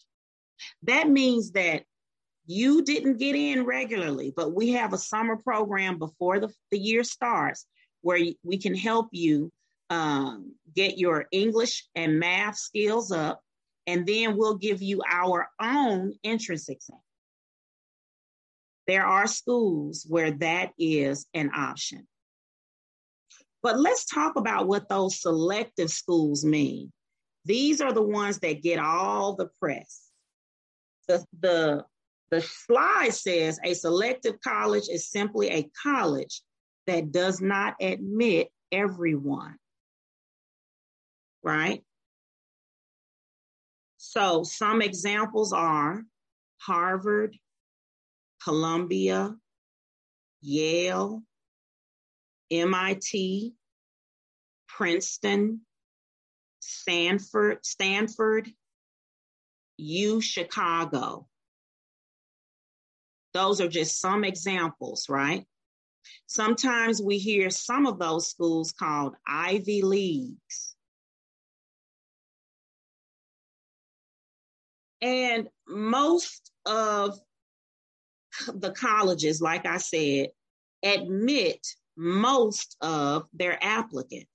That 0.84 1.10
means 1.10 1.52
that 1.52 1.84
you 2.46 2.84
didn't 2.84 3.18
get 3.18 3.36
in 3.36 3.66
regularly, 3.66 4.34
but 4.36 4.54
we 4.54 4.72
have 4.72 4.94
a 4.94 4.98
summer 4.98 5.38
program 5.38 5.98
before 5.98 6.40
the, 6.40 6.50
the 6.70 6.78
year 6.78 7.04
starts 7.04 7.66
where 8.02 8.20
we 8.44 8.58
can 8.58 8.76
help 8.76 9.10
you 9.12 9.52
um, 9.92 10.56
get 10.74 10.98
your 10.98 11.26
English 11.32 11.86
and 11.96 12.18
math 12.18 12.56
skills 12.56 13.12
up, 13.12 13.42
and 13.86 14.08
then 14.08 14.38
we'll 14.38 14.58
give 14.58 14.82
you 14.82 15.02
our 15.08 15.50
own 15.62 16.14
entrance 16.24 16.70
exam. 16.70 16.98
There 18.88 19.06
are 19.06 19.28
schools 19.28 20.06
where 20.08 20.32
that 20.32 20.72
is 20.80 21.28
an 21.34 21.52
option. 21.54 22.08
But 23.62 23.80
let's 23.80 24.06
talk 24.06 24.38
about 24.38 24.68
what 24.68 24.90
those 24.90 25.22
selective 25.22 25.92
schools 25.92 26.44
mean. 26.46 26.92
These 27.46 27.82
are 27.82 27.94
the 27.94 28.02
ones 28.02 28.40
that 28.40 28.64
get 28.64 28.80
all 28.80 29.36
the 29.36 29.50
press. 29.60 30.08
The, 31.08 31.24
the, 31.42 31.86
the 32.32 32.42
slide 32.42 33.14
says 33.14 33.60
a 33.64 33.74
selective 33.74 34.40
college 34.42 34.88
is 34.90 35.10
simply 35.10 35.50
a 35.50 35.70
college 35.84 36.42
that 36.88 37.12
does 37.12 37.42
not 37.42 37.76
admit 37.82 38.48
everyone. 38.72 39.58
Right? 41.44 41.84
So 43.98 44.44
some 44.44 44.82
examples 44.82 45.54
are 45.54 46.04
Harvard, 46.60 47.38
Columbia, 48.44 49.36
Yale, 50.42 51.24
MIT, 52.50 53.54
Princeton, 54.68 55.62
Stanford, 56.60 57.66
Stanford, 57.66 58.52
U 59.78 60.22
Chicago. 60.22 61.28
Those 63.34 63.62
are 63.62 63.70
just 63.70 64.00
some 64.00 64.24
examples, 64.24 65.08
right? 65.10 65.46
Sometimes 66.28 67.02
we 67.02 67.18
hear 67.18 67.50
some 67.50 67.86
of 67.86 68.00
those 68.00 68.30
schools 68.30 68.72
called 68.72 69.16
Ivy 69.28 69.82
Leagues. 69.82 70.71
And 75.02 75.48
most 75.68 76.52
of 76.66 77.20
the 78.54 78.72
colleges, 78.72 79.42
like 79.42 79.66
I 79.66 79.78
said, 79.78 80.30
admit 80.84 81.66
most 81.98 82.78
of 82.82 83.28
their 83.34 83.58
applicants. 83.64 84.28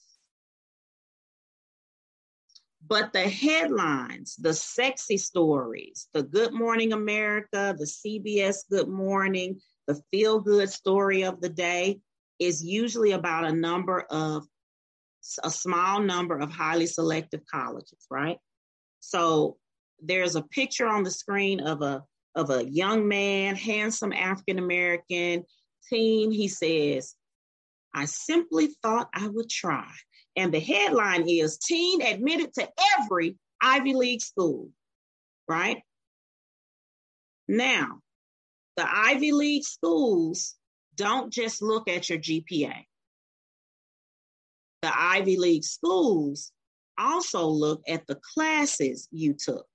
But 2.88 3.12
the 3.12 3.28
headlines, 3.28 4.36
the 4.36 4.54
sexy 4.54 5.16
stories, 5.16 6.08
the 6.12 6.22
Good 6.22 6.52
Morning 6.52 6.92
America, 6.92 7.74
the 7.76 7.84
CBS 7.84 8.68
Good 8.70 8.88
Morning, 8.88 9.60
the 9.88 10.00
feel 10.12 10.40
good 10.40 10.70
story 10.70 11.22
of 11.22 11.40
the 11.40 11.48
day 11.48 11.98
is 12.38 12.64
usually 12.64 13.12
about 13.12 13.44
a 13.44 13.52
number 13.52 14.00
of 14.10 14.46
a 15.42 15.50
small 15.50 16.00
number 16.00 16.38
of 16.38 16.50
highly 16.50 16.86
selective 16.86 17.40
colleges, 17.46 18.06
right? 18.10 18.38
So 19.00 19.56
there's 20.00 20.36
a 20.36 20.42
picture 20.42 20.86
on 20.86 21.02
the 21.02 21.10
screen 21.10 21.60
of 21.60 21.82
a 21.82 22.04
of 22.34 22.50
a 22.50 22.68
young 22.68 23.08
man, 23.08 23.56
handsome 23.56 24.12
African 24.12 24.58
American 24.58 25.44
teen. 25.88 26.30
He 26.30 26.48
says, 26.48 27.14
I 27.94 28.04
simply 28.04 28.68
thought 28.82 29.08
I 29.14 29.26
would 29.26 29.48
try. 29.48 29.90
And 30.36 30.52
the 30.52 30.60
headline 30.60 31.26
is 31.28 31.56
Teen 31.56 32.02
Admitted 32.02 32.52
to 32.54 32.68
Every 32.98 33.36
Ivy 33.60 33.94
League 33.94 34.20
School, 34.20 34.68
right? 35.48 35.78
Now, 37.48 38.00
the 38.76 38.86
Ivy 38.86 39.32
League 39.32 39.64
schools 39.64 40.56
don't 40.94 41.32
just 41.32 41.62
look 41.62 41.88
at 41.88 42.10
your 42.10 42.18
GPA. 42.18 42.84
The 44.82 44.92
Ivy 44.94 45.38
League 45.38 45.64
schools 45.64 46.52
also 46.98 47.46
look 47.46 47.82
at 47.88 48.06
the 48.06 48.18
classes 48.34 49.08
you 49.10 49.34
took. 49.34 49.66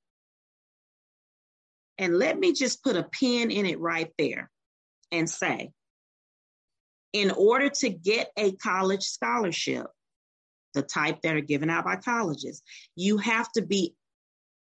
And 2.02 2.18
let 2.18 2.38
me 2.38 2.52
just 2.52 2.84
put 2.84 2.98
a 2.98 3.04
pin 3.04 3.52
in 3.52 3.68
it 3.68 3.80
right 3.80 4.12
there 4.18 4.50
and 5.12 5.30
say, 5.30 5.72
in 7.14 7.30
order 7.30 7.70
to 7.70 7.90
get 7.90 8.32
a 8.36 8.54
college 8.54 9.04
scholarship, 9.04 9.86
the 10.74 10.82
type 10.82 11.22
that 11.22 11.36
are 11.36 11.42
given 11.42 11.70
out 11.70 11.86
by 11.86 11.98
colleges, 11.98 12.64
you 12.96 13.18
have 13.20 13.52
to 13.52 13.62
be 13.62 13.94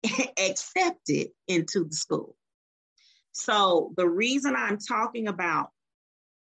accepted 0.39 1.29
into 1.47 1.85
the 1.85 1.95
school. 1.95 2.35
So 3.31 3.93
the 3.97 4.07
reason 4.07 4.55
I'm 4.55 4.77
talking 4.77 5.27
about 5.27 5.69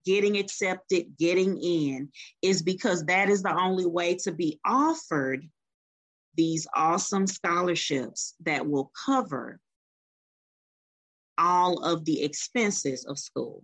getting 0.06 0.38
accepted, 0.38 1.18
getting 1.18 1.58
in, 1.58 2.10
is 2.44 2.62
because 2.62 3.06
that 3.06 3.30
is 3.30 3.42
the 3.42 3.58
only 3.58 3.88
way 3.88 4.18
to 4.18 4.32
be 4.32 4.60
offered 4.64 5.50
these 6.36 6.68
awesome 6.76 7.26
scholarships 7.26 8.36
that 8.44 8.68
will 8.68 8.92
cover 9.04 9.60
all 11.38 11.84
of 11.84 12.06
the 12.06 12.24
expenses 12.24 13.06
of 13.06 13.20
school. 13.20 13.64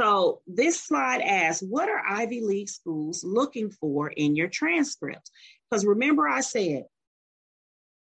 So 0.00 0.40
this 0.46 0.82
slide 0.82 1.20
asks, 1.20 1.62
what 1.62 1.90
are 1.90 2.02
Ivy 2.08 2.40
League 2.40 2.70
schools 2.70 3.22
looking 3.22 3.70
for 3.70 4.08
in 4.08 4.34
your 4.34 4.48
transcripts? 4.48 5.30
Because 5.70 5.84
remember 5.84 6.26
I 6.26 6.40
said, 6.40 6.84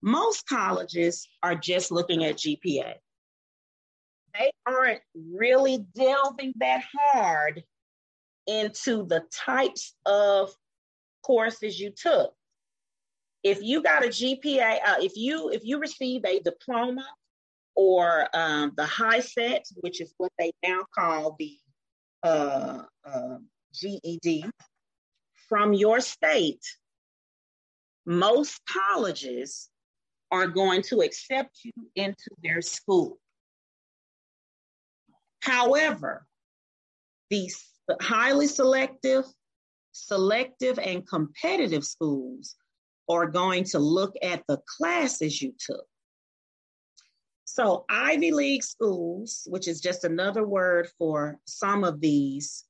most 0.01 0.45
colleges 0.47 1.27
are 1.41 1.55
just 1.55 1.91
looking 1.91 2.25
at 2.25 2.37
GPA. 2.37 2.95
They 4.33 4.51
aren't 4.65 5.01
really 5.15 5.85
delving 5.95 6.53
that 6.57 6.83
hard 6.93 7.63
into 8.47 9.05
the 9.05 9.23
types 9.31 9.95
of 10.05 10.53
courses 11.23 11.79
you 11.79 11.91
took. 11.91 12.33
If 13.43 13.61
you 13.61 13.81
got 13.81 14.05
a 14.05 14.09
GPA, 14.09 14.79
uh, 14.85 14.95
if 14.99 15.13
you 15.15 15.51
if 15.51 15.63
you 15.63 15.79
receive 15.79 16.25
a 16.25 16.39
diploma 16.39 17.05
or 17.77 18.27
um, 18.33 18.73
the 18.75 18.83
HiSET, 18.83 19.61
which 19.81 20.01
is 20.01 20.13
what 20.17 20.31
they 20.39 20.51
now 20.63 20.83
call 20.93 21.35
the 21.37 21.55
uh, 22.23 22.81
uh, 23.05 23.37
GED, 23.71 24.45
from 25.47 25.73
your 25.73 26.01
state, 26.01 26.65
most 28.05 28.59
colleges 28.67 29.69
are 30.31 30.47
going 30.47 30.81
to 30.81 31.01
accept 31.01 31.59
you 31.63 31.71
into 31.95 32.29
their 32.43 32.61
school. 32.61 33.19
However, 35.41 36.25
these 37.29 37.63
highly 38.01 38.47
selective, 38.47 39.23
selective, 39.91 40.79
and 40.79 41.07
competitive 41.07 41.85
schools 41.85 42.55
are 43.07 43.27
going 43.27 43.65
to 43.65 43.79
look 43.79 44.15
at 44.23 44.43
the 44.47 44.59
classes 44.77 45.41
you 45.41 45.53
took. 45.59 45.85
So, 47.57 47.85
Ivy 47.89 48.33
League 48.33 48.61
schools, 48.61 49.47
which 49.49 49.67
is 49.67 49.81
just 49.81 50.03
another 50.03 50.45
word 50.45 50.89
for 50.99 51.39
some 51.45 51.83
of 51.83 51.99
these 51.99 52.65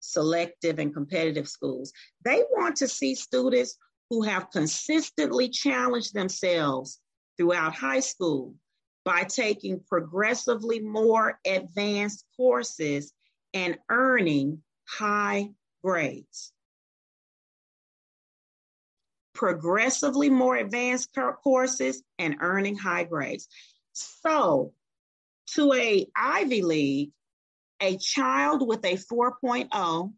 selective 0.00 0.78
and 0.78 0.94
competitive 0.94 1.46
schools, 1.46 1.92
they 2.24 2.42
want 2.52 2.76
to 2.76 2.88
see 2.88 3.14
students 3.14 3.76
who 4.08 4.22
have 4.22 4.50
consistently 4.50 5.50
challenged 5.50 6.14
themselves 6.14 6.98
throughout 7.36 7.74
high 7.74 8.00
school 8.00 8.54
by 9.04 9.24
taking 9.24 9.80
progressively 9.80 10.80
more 10.80 11.38
advanced 11.46 12.24
courses 12.34 13.12
and 13.52 13.76
earning 13.90 14.62
high 14.88 15.50
grades. 15.84 16.54
Progressively 19.34 20.30
more 20.30 20.56
advanced 20.56 21.10
courses 21.44 22.02
and 22.18 22.36
earning 22.40 22.78
high 22.78 23.04
grades. 23.04 23.46
So, 23.92 24.72
to 25.54 25.72
a 25.74 26.06
Ivy 26.16 26.62
League, 26.62 27.12
a 27.80 27.96
child 27.98 28.66
with 28.66 28.84
a 28.84 28.96
4.0 28.96 30.12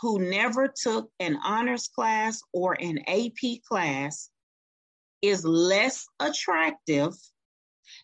who 0.00 0.18
never 0.18 0.68
took 0.68 1.10
an 1.20 1.36
honors 1.36 1.88
class 1.88 2.40
or 2.52 2.76
an 2.80 2.98
AP 3.06 3.62
class 3.68 4.30
is 5.22 5.44
less 5.44 6.06
attractive 6.18 7.12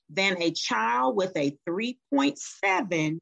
than 0.09 0.41
a 0.41 0.53
child 0.53 1.17
with 1.17 1.37
a 1.37 1.57
3.7 1.69 3.19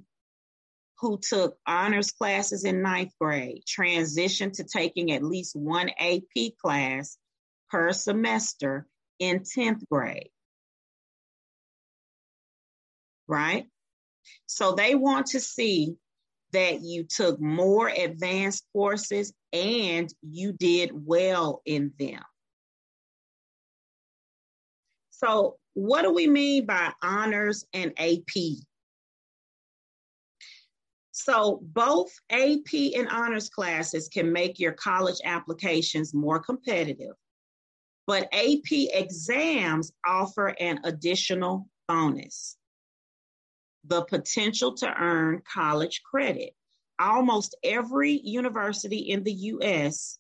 who 1.00 1.18
took 1.18 1.56
honors 1.66 2.10
classes 2.10 2.64
in 2.64 2.82
ninth 2.82 3.12
grade, 3.20 3.62
transitioned 3.64 4.54
to 4.54 4.64
taking 4.64 5.12
at 5.12 5.22
least 5.22 5.54
one 5.54 5.90
AP 5.98 6.52
class 6.60 7.16
per 7.70 7.92
semester 7.92 8.86
in 9.20 9.40
10th 9.40 9.82
grade 9.90 10.30
right? 13.28 13.66
So 14.46 14.72
they 14.72 14.94
want 14.94 15.26
to 15.28 15.40
see 15.40 15.96
that 16.52 16.80
you 16.80 17.04
took 17.04 17.40
more 17.40 17.88
advanced 17.88 18.64
courses 18.72 19.32
and 19.52 20.12
you 20.22 20.52
did 20.52 20.90
well 20.92 21.62
in 21.66 21.92
them. 21.98 22.22
So, 25.10 25.56
what 25.74 26.02
do 26.02 26.12
we 26.12 26.26
mean 26.26 26.66
by 26.66 26.92
honors 27.02 27.64
and 27.72 27.92
AP? 27.98 28.62
So, 31.10 31.60
both 31.62 32.10
AP 32.30 32.72
and 32.96 33.08
honors 33.08 33.48
classes 33.48 34.08
can 34.08 34.32
make 34.32 34.58
your 34.60 34.72
college 34.72 35.18
applications 35.24 36.14
more 36.14 36.38
competitive, 36.38 37.14
but 38.06 38.32
AP 38.32 38.70
exams 38.70 39.92
offer 40.06 40.54
an 40.60 40.80
additional 40.84 41.68
bonus 41.88 42.57
the 43.88 44.02
potential 44.04 44.74
to 44.74 44.94
earn 44.94 45.42
college 45.50 46.02
credit. 46.02 46.54
Almost 46.98 47.56
every 47.62 48.12
university 48.12 48.98
in 48.98 49.24
the 49.24 49.32
US 49.32 50.18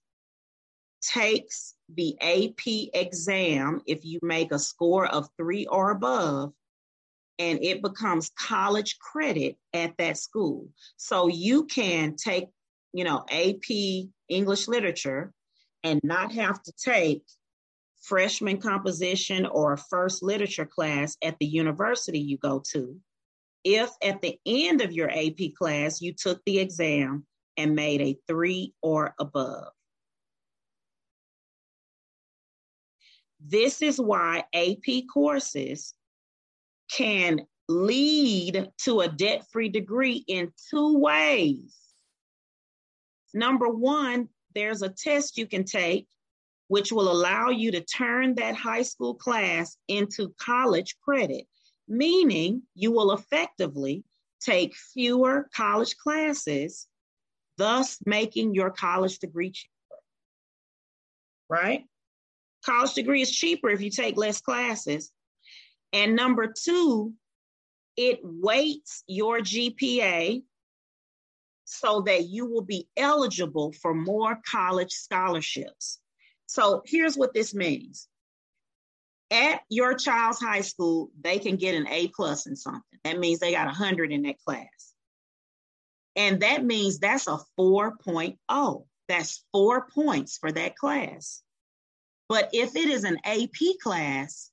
takes 1.02 1.74
the 1.94 2.16
AP 2.20 2.90
exam 2.94 3.82
if 3.86 4.04
you 4.04 4.18
make 4.22 4.52
a 4.52 4.58
score 4.58 5.06
of 5.06 5.28
three 5.36 5.66
or 5.66 5.90
above, 5.90 6.52
and 7.38 7.62
it 7.62 7.82
becomes 7.82 8.32
college 8.38 8.98
credit 8.98 9.56
at 9.72 9.96
that 9.98 10.18
school. 10.18 10.68
So 10.96 11.28
you 11.28 11.66
can 11.66 12.16
take, 12.16 12.48
you 12.92 13.04
know, 13.04 13.24
AP 13.30 14.08
English 14.28 14.66
literature 14.66 15.32
and 15.84 16.00
not 16.02 16.32
have 16.32 16.62
to 16.62 16.72
take 16.72 17.22
freshman 18.02 18.58
composition 18.58 19.46
or 19.46 19.76
first 19.76 20.22
literature 20.22 20.66
class 20.66 21.16
at 21.22 21.36
the 21.38 21.46
university 21.46 22.18
you 22.18 22.38
go 22.38 22.62
to. 22.72 22.98
If 23.64 23.90
at 24.02 24.22
the 24.22 24.38
end 24.46 24.80
of 24.80 24.92
your 24.92 25.10
AP 25.10 25.54
class 25.56 26.00
you 26.00 26.12
took 26.12 26.40
the 26.44 26.58
exam 26.58 27.26
and 27.56 27.74
made 27.74 28.00
a 28.00 28.18
three 28.26 28.72
or 28.82 29.14
above. 29.18 29.72
This 33.40 33.82
is 33.82 34.00
why 34.00 34.44
AP 34.54 35.04
courses 35.12 35.94
can 36.90 37.40
lead 37.68 38.70
to 38.84 39.00
a 39.00 39.08
debt 39.08 39.44
free 39.52 39.68
degree 39.68 40.24
in 40.26 40.52
two 40.70 40.98
ways. 40.98 41.76
Number 43.34 43.68
one, 43.68 44.28
there's 44.54 44.82
a 44.82 44.88
test 44.88 45.36
you 45.36 45.46
can 45.46 45.64
take 45.64 46.06
which 46.68 46.92
will 46.92 47.10
allow 47.10 47.48
you 47.48 47.70
to 47.72 47.80
turn 47.80 48.34
that 48.34 48.54
high 48.54 48.82
school 48.82 49.14
class 49.14 49.76
into 49.88 50.34
college 50.38 50.96
credit, 51.02 51.46
meaning 51.88 52.62
you 52.74 52.92
will 52.92 53.12
effectively 53.12 54.04
take 54.40 54.76
fewer 54.76 55.48
college 55.54 55.96
classes, 55.96 56.86
thus 57.56 57.98
making 58.04 58.54
your 58.54 58.70
college 58.70 59.18
degree 59.18 59.50
cheaper. 59.50 59.72
Right? 61.48 61.84
College 62.64 62.94
degree 62.94 63.22
is 63.22 63.30
cheaper 63.30 63.70
if 63.70 63.80
you 63.80 63.90
take 63.90 64.16
less 64.16 64.40
classes. 64.40 65.10
And 65.92 66.14
number 66.14 66.52
two, 66.52 67.14
it 67.96 68.20
weights 68.22 69.02
your 69.06 69.40
GPA 69.40 70.42
so 71.64 72.02
that 72.02 72.26
you 72.26 72.46
will 72.46 72.62
be 72.62 72.88
eligible 72.96 73.72
for 73.72 73.92
more 73.92 74.40
college 74.50 74.92
scholarships. 74.92 75.98
So 76.46 76.82
here's 76.86 77.16
what 77.16 77.34
this 77.34 77.54
means. 77.54 78.08
At 79.30 79.60
your 79.68 79.94
child's 79.94 80.40
high 80.40 80.62
school, 80.62 81.10
they 81.20 81.38
can 81.38 81.56
get 81.56 81.74
an 81.74 81.86
A 81.88 82.08
plus 82.08 82.46
in 82.46 82.56
something. 82.56 82.82
That 83.04 83.18
means 83.18 83.40
they 83.40 83.52
got 83.52 83.66
100 83.66 84.10
in 84.10 84.22
that 84.22 84.38
class. 84.46 84.94
And 86.16 86.40
that 86.40 86.64
means 86.64 86.98
that's 86.98 87.28
a 87.28 87.38
4.0. 87.58 88.84
That's 89.08 89.44
four 89.52 89.86
points 89.94 90.38
for 90.38 90.50
that 90.52 90.76
class. 90.76 91.42
But 92.28 92.50
if 92.52 92.76
it 92.76 92.88
is 92.88 93.04
an 93.04 93.18
AP 93.24 93.78
class, 93.82 94.50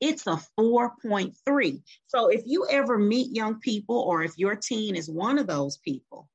it's 0.00 0.26
a 0.26 0.40
4.3. 0.58 1.82
So 2.06 2.28
if 2.28 2.42
you 2.46 2.66
ever 2.70 2.96
meet 2.96 3.34
young 3.34 3.60
people, 3.60 3.98
or 3.98 4.22
if 4.22 4.38
your 4.38 4.56
teen 4.56 4.96
is 4.96 5.10
one 5.10 5.38
of 5.38 5.46
those 5.46 5.76
people 5.78 6.28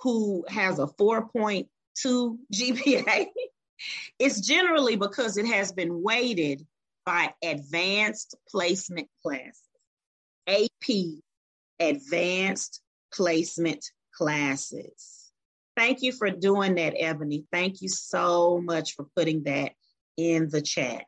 who 0.00 0.44
has 0.48 0.78
a 0.78 0.86
4.2 0.86 1.66
GPA, 2.52 3.26
it's 4.18 4.40
generally 4.40 4.96
because 4.96 5.36
it 5.36 5.46
has 5.46 5.72
been 5.72 6.02
weighted 6.02 6.66
by 7.08 7.32
advanced 7.42 8.36
placement 8.50 9.08
classes, 9.22 9.62
AP, 10.46 11.22
advanced 11.80 12.82
placement 13.14 13.82
classes. 14.12 15.30
Thank 15.74 16.02
you 16.02 16.12
for 16.12 16.28
doing 16.28 16.74
that, 16.74 16.92
Ebony. 16.98 17.46
Thank 17.50 17.80
you 17.80 17.88
so 17.88 18.60
much 18.62 18.94
for 18.94 19.06
putting 19.16 19.44
that 19.44 19.72
in 20.18 20.50
the 20.50 20.60
chat. 20.60 21.06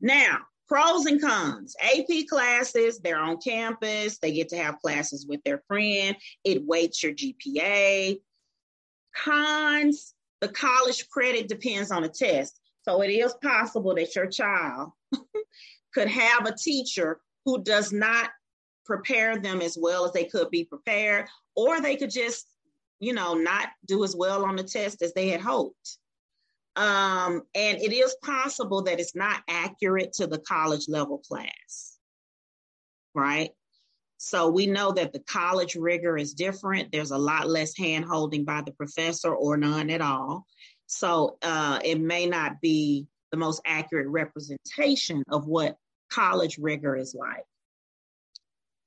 Now, 0.00 0.38
pros 0.66 1.06
and 1.06 1.20
cons. 1.20 1.76
AP 1.80 2.26
classes, 2.28 2.98
they're 2.98 3.22
on 3.22 3.36
campus, 3.36 4.18
they 4.18 4.32
get 4.32 4.48
to 4.48 4.56
have 4.56 4.80
classes 4.80 5.24
with 5.24 5.40
their 5.44 5.62
friend, 5.68 6.16
it 6.42 6.66
weights 6.66 7.00
your 7.00 7.12
GPA. 7.12 8.18
Cons, 9.14 10.14
the 10.40 10.48
college 10.48 11.08
credit 11.10 11.46
depends 11.46 11.92
on 11.92 12.02
a 12.02 12.08
test. 12.08 12.58
So 12.84 13.02
it 13.02 13.08
is 13.08 13.34
possible 13.42 13.94
that 13.94 14.14
your 14.14 14.26
child 14.26 14.92
could 15.94 16.08
have 16.08 16.46
a 16.46 16.54
teacher 16.54 17.20
who 17.44 17.62
does 17.62 17.92
not 17.92 18.30
prepare 18.84 19.38
them 19.38 19.62
as 19.62 19.78
well 19.80 20.04
as 20.04 20.12
they 20.12 20.24
could 20.24 20.50
be 20.50 20.64
prepared, 20.64 21.26
or 21.56 21.80
they 21.80 21.96
could 21.96 22.10
just, 22.10 22.46
you 23.00 23.14
know, 23.14 23.34
not 23.34 23.68
do 23.86 24.04
as 24.04 24.14
well 24.14 24.44
on 24.44 24.56
the 24.56 24.62
test 24.62 25.02
as 25.02 25.14
they 25.14 25.28
had 25.28 25.40
hoped. 25.40 25.98
Um, 26.76 27.42
and 27.54 27.78
it 27.78 27.92
is 27.92 28.16
possible 28.22 28.82
that 28.82 29.00
it's 29.00 29.14
not 29.14 29.42
accurate 29.48 30.12
to 30.14 30.26
the 30.26 30.38
college 30.38 30.86
level 30.88 31.18
class, 31.18 31.98
right? 33.14 33.50
So 34.18 34.48
we 34.48 34.66
know 34.66 34.92
that 34.92 35.12
the 35.12 35.20
college 35.20 35.76
rigor 35.76 36.16
is 36.16 36.34
different. 36.34 36.90
There's 36.90 37.12
a 37.12 37.18
lot 37.18 37.48
less 37.48 37.76
hand 37.76 38.06
holding 38.06 38.44
by 38.44 38.62
the 38.62 38.72
professor 38.72 39.34
or 39.34 39.56
none 39.56 39.90
at 39.90 40.00
all. 40.00 40.46
So 40.86 41.38
uh, 41.42 41.80
it 41.84 42.00
may 42.00 42.26
not 42.26 42.60
be 42.60 43.06
the 43.30 43.38
most 43.38 43.60
accurate 43.66 44.06
representation 44.06 45.22
of 45.28 45.46
what 45.46 45.76
college 46.10 46.58
rigor 46.58 46.96
is 46.96 47.14
like. 47.14 47.44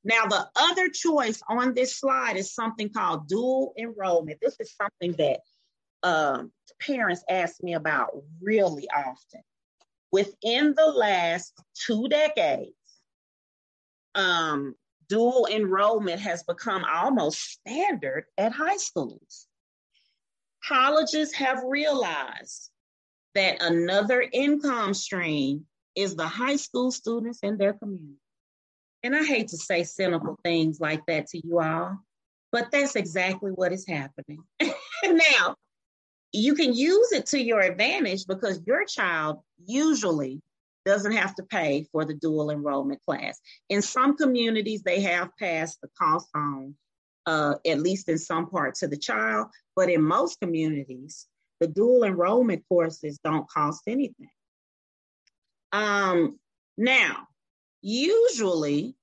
Now, 0.04 0.26
the 0.26 0.48
other 0.56 0.90
choice 0.90 1.42
on 1.50 1.74
this 1.74 1.98
slide 1.98 2.38
is 2.38 2.54
something 2.54 2.90
called 2.90 3.28
dual 3.28 3.74
enrollment. 3.78 4.40
This 4.42 4.56
is 4.60 4.74
something 4.76 5.14
that 5.18 5.42
um, 6.04 6.52
parents 6.80 7.24
ask 7.30 7.62
me 7.62 7.74
about 7.74 8.12
really 8.42 8.88
often. 8.90 9.42
Within 10.12 10.74
the 10.76 10.86
last 10.86 11.52
two 11.74 12.08
decades, 12.08 12.72
um, 14.16 14.76
dual 15.10 15.48
enrollment 15.52 16.22
has 16.22 16.44
become 16.44 16.86
almost 16.86 17.40
standard 17.40 18.26
at 18.38 18.54
high 18.54 18.78
schools. 18.78 19.47
Colleges 20.68 21.34
have 21.34 21.64
realized 21.64 22.70
that 23.36 23.62
another 23.62 24.26
income 24.34 24.94
stream 24.94 25.66
is 25.96 26.16
the 26.16 26.28
high 26.28 26.56
school 26.56 26.92
students 26.92 27.40
in 27.44 27.58
their 27.58 27.74
community. 27.74 28.20
And 29.04 29.16
I 29.16 29.24
hate 29.24 29.50
to 29.50 29.58
say 29.58 29.84
cynical 29.84 30.38
things 30.44 30.80
like 30.80 31.06
that 31.06 31.28
to 31.28 31.42
you 31.46 31.60
all, 31.60 32.00
but 32.52 32.72
that's 32.72 32.96
exactly 32.96 33.52
what 33.52 33.72
is 33.72 33.88
happening. 33.88 34.44
now, 35.04 35.56
you 36.34 36.56
can 36.56 36.74
use 36.74 37.12
it 37.12 37.28
to 37.28 37.40
your 37.40 37.62
advantage 37.62 38.26
because 38.28 38.62
your 38.66 38.86
child 38.86 39.40
usually 39.66 40.42
doesn't 40.86 41.14
have 41.14 41.36
to 41.36 41.44
pay 41.44 41.86
for 41.92 42.06
the 42.06 42.14
dual 42.14 42.50
enrollment 42.50 43.02
class. 43.04 43.40
In 43.70 43.82
some 43.82 44.18
communities, 44.18 44.84
they 44.84 45.02
have 45.02 45.30
passed 45.38 45.80
the 45.82 45.90
cost 45.98 46.28
on, 46.36 46.76
uh, 47.28 47.56
at 47.66 47.80
least 47.80 48.10
in 48.10 48.18
some 48.18 48.50
part, 48.50 48.74
to 48.76 48.88
the 48.88 48.98
child. 48.98 49.48
But 49.76 49.90
in 49.90 50.02
most 50.02 50.40
communities, 50.40 51.28
the 51.60 51.68
dual 51.68 52.04
enrollment 52.04 52.64
courses 52.68 53.20
don't 53.24 53.48
cost 53.50 53.84
anything. 53.86 54.30
Um, 55.72 56.40
now, 56.78 57.28
usually, 57.82 58.96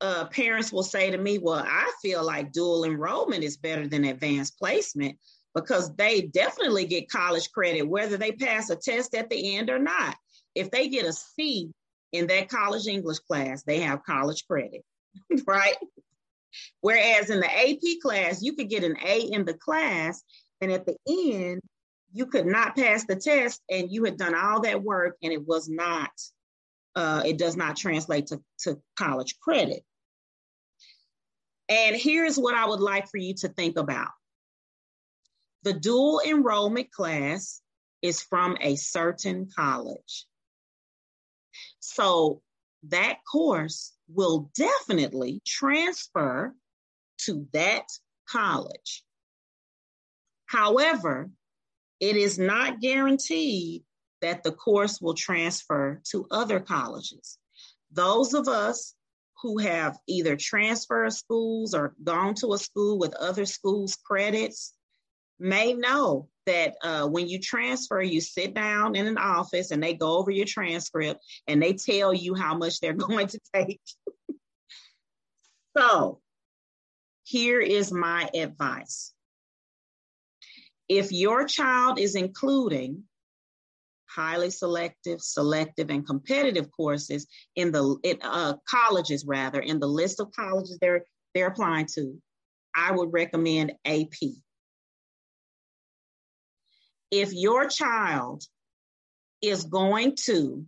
uh, 0.00 0.24
parents 0.26 0.72
will 0.72 0.82
say 0.82 1.12
to 1.12 1.18
me, 1.18 1.38
Well, 1.38 1.64
I 1.64 1.92
feel 2.02 2.24
like 2.24 2.52
dual 2.52 2.84
enrollment 2.84 3.44
is 3.44 3.56
better 3.56 3.86
than 3.86 4.04
advanced 4.04 4.58
placement 4.58 5.18
because 5.54 5.94
they 5.94 6.22
definitely 6.22 6.86
get 6.86 7.10
college 7.10 7.52
credit, 7.52 7.82
whether 7.82 8.16
they 8.16 8.32
pass 8.32 8.70
a 8.70 8.76
test 8.76 9.14
at 9.14 9.30
the 9.30 9.56
end 9.56 9.70
or 9.70 9.78
not 9.78 10.16
if 10.54 10.70
they 10.70 10.88
get 10.88 11.06
a 11.06 11.12
C 11.12 11.72
in 12.12 12.26
that 12.26 12.48
college 12.48 12.86
English 12.86 13.20
class, 13.20 13.62
they 13.62 13.80
have 13.80 14.04
college 14.04 14.44
credit, 14.46 14.84
right? 15.46 15.76
Whereas 16.80 17.30
in 17.30 17.40
the 17.40 17.50
AP 17.50 18.00
class, 18.02 18.42
you 18.42 18.54
could 18.54 18.68
get 18.68 18.84
an 18.84 18.96
A 19.04 19.20
in 19.20 19.44
the 19.44 19.54
class, 19.54 20.22
and 20.60 20.70
at 20.70 20.86
the 20.86 20.96
end, 21.08 21.60
you 22.12 22.26
could 22.26 22.46
not 22.46 22.76
pass 22.76 23.04
the 23.06 23.16
test, 23.16 23.60
and 23.70 23.90
you 23.90 24.04
had 24.04 24.16
done 24.16 24.34
all 24.34 24.60
that 24.60 24.82
work, 24.82 25.16
and 25.22 25.32
it 25.32 25.46
was 25.46 25.68
not, 25.68 26.10
uh, 26.94 27.22
it 27.24 27.38
does 27.38 27.56
not 27.56 27.76
translate 27.76 28.26
to, 28.28 28.40
to 28.60 28.80
college 28.96 29.38
credit. 29.40 29.82
And 31.68 31.96
here's 31.96 32.36
what 32.36 32.54
I 32.54 32.66
would 32.66 32.80
like 32.80 33.08
for 33.08 33.16
you 33.16 33.34
to 33.36 33.48
think 33.48 33.78
about 33.78 34.10
the 35.62 35.72
dual 35.72 36.20
enrollment 36.26 36.90
class 36.90 37.60
is 38.02 38.20
from 38.20 38.56
a 38.60 38.76
certain 38.76 39.48
college. 39.56 40.26
So 41.78 42.42
that 42.88 43.18
course 43.30 43.92
will 44.08 44.50
definitely 44.56 45.40
transfer 45.46 46.54
to 47.18 47.46
that 47.52 47.84
college. 48.28 49.04
However, 50.46 51.30
it 52.00 52.16
is 52.16 52.38
not 52.38 52.80
guaranteed 52.80 53.84
that 54.20 54.42
the 54.42 54.52
course 54.52 55.00
will 55.00 55.14
transfer 55.14 56.00
to 56.10 56.26
other 56.30 56.60
colleges. 56.60 57.38
Those 57.90 58.34
of 58.34 58.48
us 58.48 58.94
who 59.42 59.58
have 59.58 59.98
either 60.06 60.36
transferred 60.36 61.12
schools 61.12 61.74
or 61.74 61.94
gone 62.02 62.34
to 62.34 62.52
a 62.52 62.58
school 62.58 62.98
with 62.98 63.14
other 63.14 63.44
schools' 63.44 63.96
credits 63.96 64.74
may 65.42 65.74
know 65.74 66.28
that 66.46 66.74
uh, 66.82 67.06
when 67.06 67.28
you 67.28 67.38
transfer, 67.38 68.00
you 68.00 68.20
sit 68.20 68.54
down 68.54 68.96
in 68.96 69.06
an 69.06 69.18
office 69.18 69.70
and 69.70 69.82
they 69.82 69.94
go 69.94 70.18
over 70.18 70.30
your 70.30 70.46
transcript 70.46 71.20
and 71.46 71.62
they 71.62 71.72
tell 71.72 72.14
you 72.14 72.34
how 72.34 72.56
much 72.56 72.80
they're 72.80 72.92
going 73.08 73.26
to 73.26 73.40
take. 73.54 73.80
so, 75.76 76.20
here 77.24 77.60
is 77.60 77.92
my 77.92 78.28
advice. 78.34 79.12
If 80.88 81.12
your 81.12 81.46
child 81.46 81.98
is 81.98 82.14
including 82.14 83.04
highly 84.14 84.50
selective, 84.50 85.20
selective, 85.20 85.90
and 85.90 86.06
competitive 86.06 86.70
courses 86.70 87.26
in 87.56 87.72
the 87.72 87.96
in, 88.02 88.18
uh, 88.22 88.54
colleges, 88.68 89.24
rather, 89.26 89.60
in 89.60 89.80
the 89.80 89.86
list 89.86 90.20
of 90.20 90.32
colleges 90.32 90.78
they're 90.80 91.04
they're 91.34 91.46
applying 91.46 91.86
to, 91.94 92.20
I 92.74 92.92
would 92.92 93.12
recommend 93.12 93.72
AP. 93.86 94.12
If 97.12 97.32
your 97.32 97.68
child 97.68 98.42
is 99.40 99.62
going 99.64 100.16
to 100.24 100.66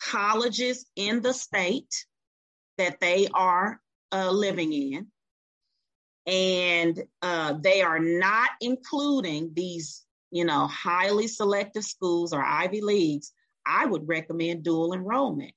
colleges 0.00 0.84
in 0.96 1.22
the 1.22 1.32
state 1.32 2.06
that 2.78 2.98
they 2.98 3.28
are 3.32 3.80
uh, 4.10 4.30
living 4.30 4.72
in, 4.72 5.06
and 6.26 7.00
uh, 7.22 7.54
they 7.60 7.82
are 7.82 8.00
not 8.00 8.50
including 8.60 9.52
these 9.54 10.04
you 10.32 10.46
know, 10.46 10.66
highly 10.66 11.28
selective 11.28 11.84
schools 11.84 12.32
or 12.32 12.42
Ivy 12.42 12.80
Leagues, 12.80 13.32
I 13.66 13.84
would 13.84 14.08
recommend 14.08 14.64
dual 14.64 14.94
enrollment. 14.94 15.52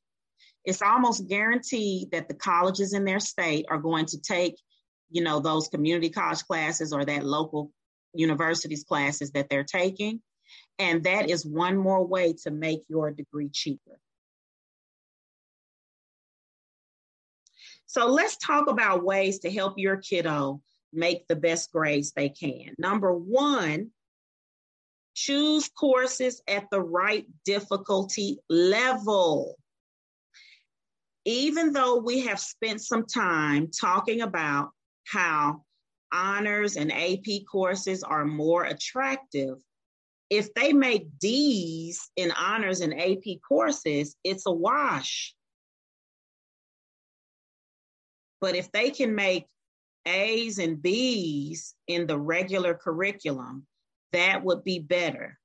It's 0.65 0.81
almost 0.81 1.29
guaranteed 1.29 2.11
that 2.11 2.27
the 2.27 2.33
colleges 2.33 2.93
in 2.93 3.05
their 3.05 3.21
state 3.21 3.65
are 3.69 3.77
going 3.77 4.05
to 4.07 4.21
take, 4.21 4.59
you 5.09 5.23
know, 5.23 5.39
those 5.39 5.69
community 5.69 6.09
college 6.09 6.43
classes 6.43 6.91
or 6.91 7.05
that 7.05 7.23
local 7.23 7.71
universities 8.17 8.83
classes 8.83 9.31
that 9.31 9.49
they're 9.49 9.63
taking. 9.63 10.21
And 10.77 11.03
that 11.03 11.29
is 11.29 11.45
one 11.45 11.77
more 11.77 12.05
way 12.05 12.33
to 12.43 12.51
make 12.51 12.81
your 12.87 13.11
degree 13.11 13.49
cheaper. 13.49 13.99
So 17.85 18.07
let's 18.07 18.37
talk 18.37 18.69
about 18.69 19.03
ways 19.03 19.39
to 19.39 19.51
help 19.51 19.75
your 19.77 19.97
kiddo 19.97 20.61
make 20.91 21.27
the 21.27 21.35
best 21.35 21.71
grades 21.71 22.11
they 22.11 22.29
can. 22.29 22.75
Number 22.77 23.13
one, 23.13 23.91
Choose 25.15 25.69
courses 25.69 26.41
at 26.45 26.69
the 26.69 26.81
right 26.81 27.25
difficulty 27.45 28.39
level. 28.49 29.55
Even 31.23 31.71
though 31.71 31.97
we 31.97 32.25
have 32.25 32.39
spent 32.39 32.81
some 32.81 33.05
time 33.05 33.71
talking 33.71 34.21
about 34.21 34.71
how 35.05 35.63
honors 36.15 36.77
and 36.77 36.91
AP 36.91 37.45
courses 37.51 38.01
are 38.01 38.25
more 38.25 38.63
attractive, 38.63 39.57
if 40.29 40.53
they 40.53 40.73
make 40.73 41.19
D's 41.19 42.09
in 42.15 42.31
honors 42.31 42.81
and 42.81 42.99
AP 42.99 43.41
courses, 43.47 44.15
it's 44.23 44.47
a 44.47 44.51
wash. 44.51 45.35
But 48.41 48.55
if 48.55 48.71
they 48.71 48.89
can 48.89 49.13
make 49.13 49.45
A's 50.07 50.57
and 50.57 50.81
B's 50.81 51.75
in 51.87 52.07
the 52.07 52.17
regular 52.17 52.73
curriculum, 52.73 53.67
that 54.13 54.43
would 54.43 54.63
be 54.63 54.79
better. 54.79 55.37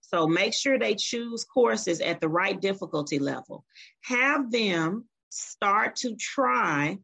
So 0.00 0.26
make 0.26 0.54
sure 0.54 0.78
they 0.78 0.94
choose 0.94 1.44
courses 1.44 2.00
at 2.00 2.20
the 2.20 2.28
right 2.28 2.58
difficulty 2.58 3.18
level. 3.18 3.64
Have 4.02 4.50
them 4.50 5.06
start 5.30 5.96
to 5.96 6.16
try 6.16 6.98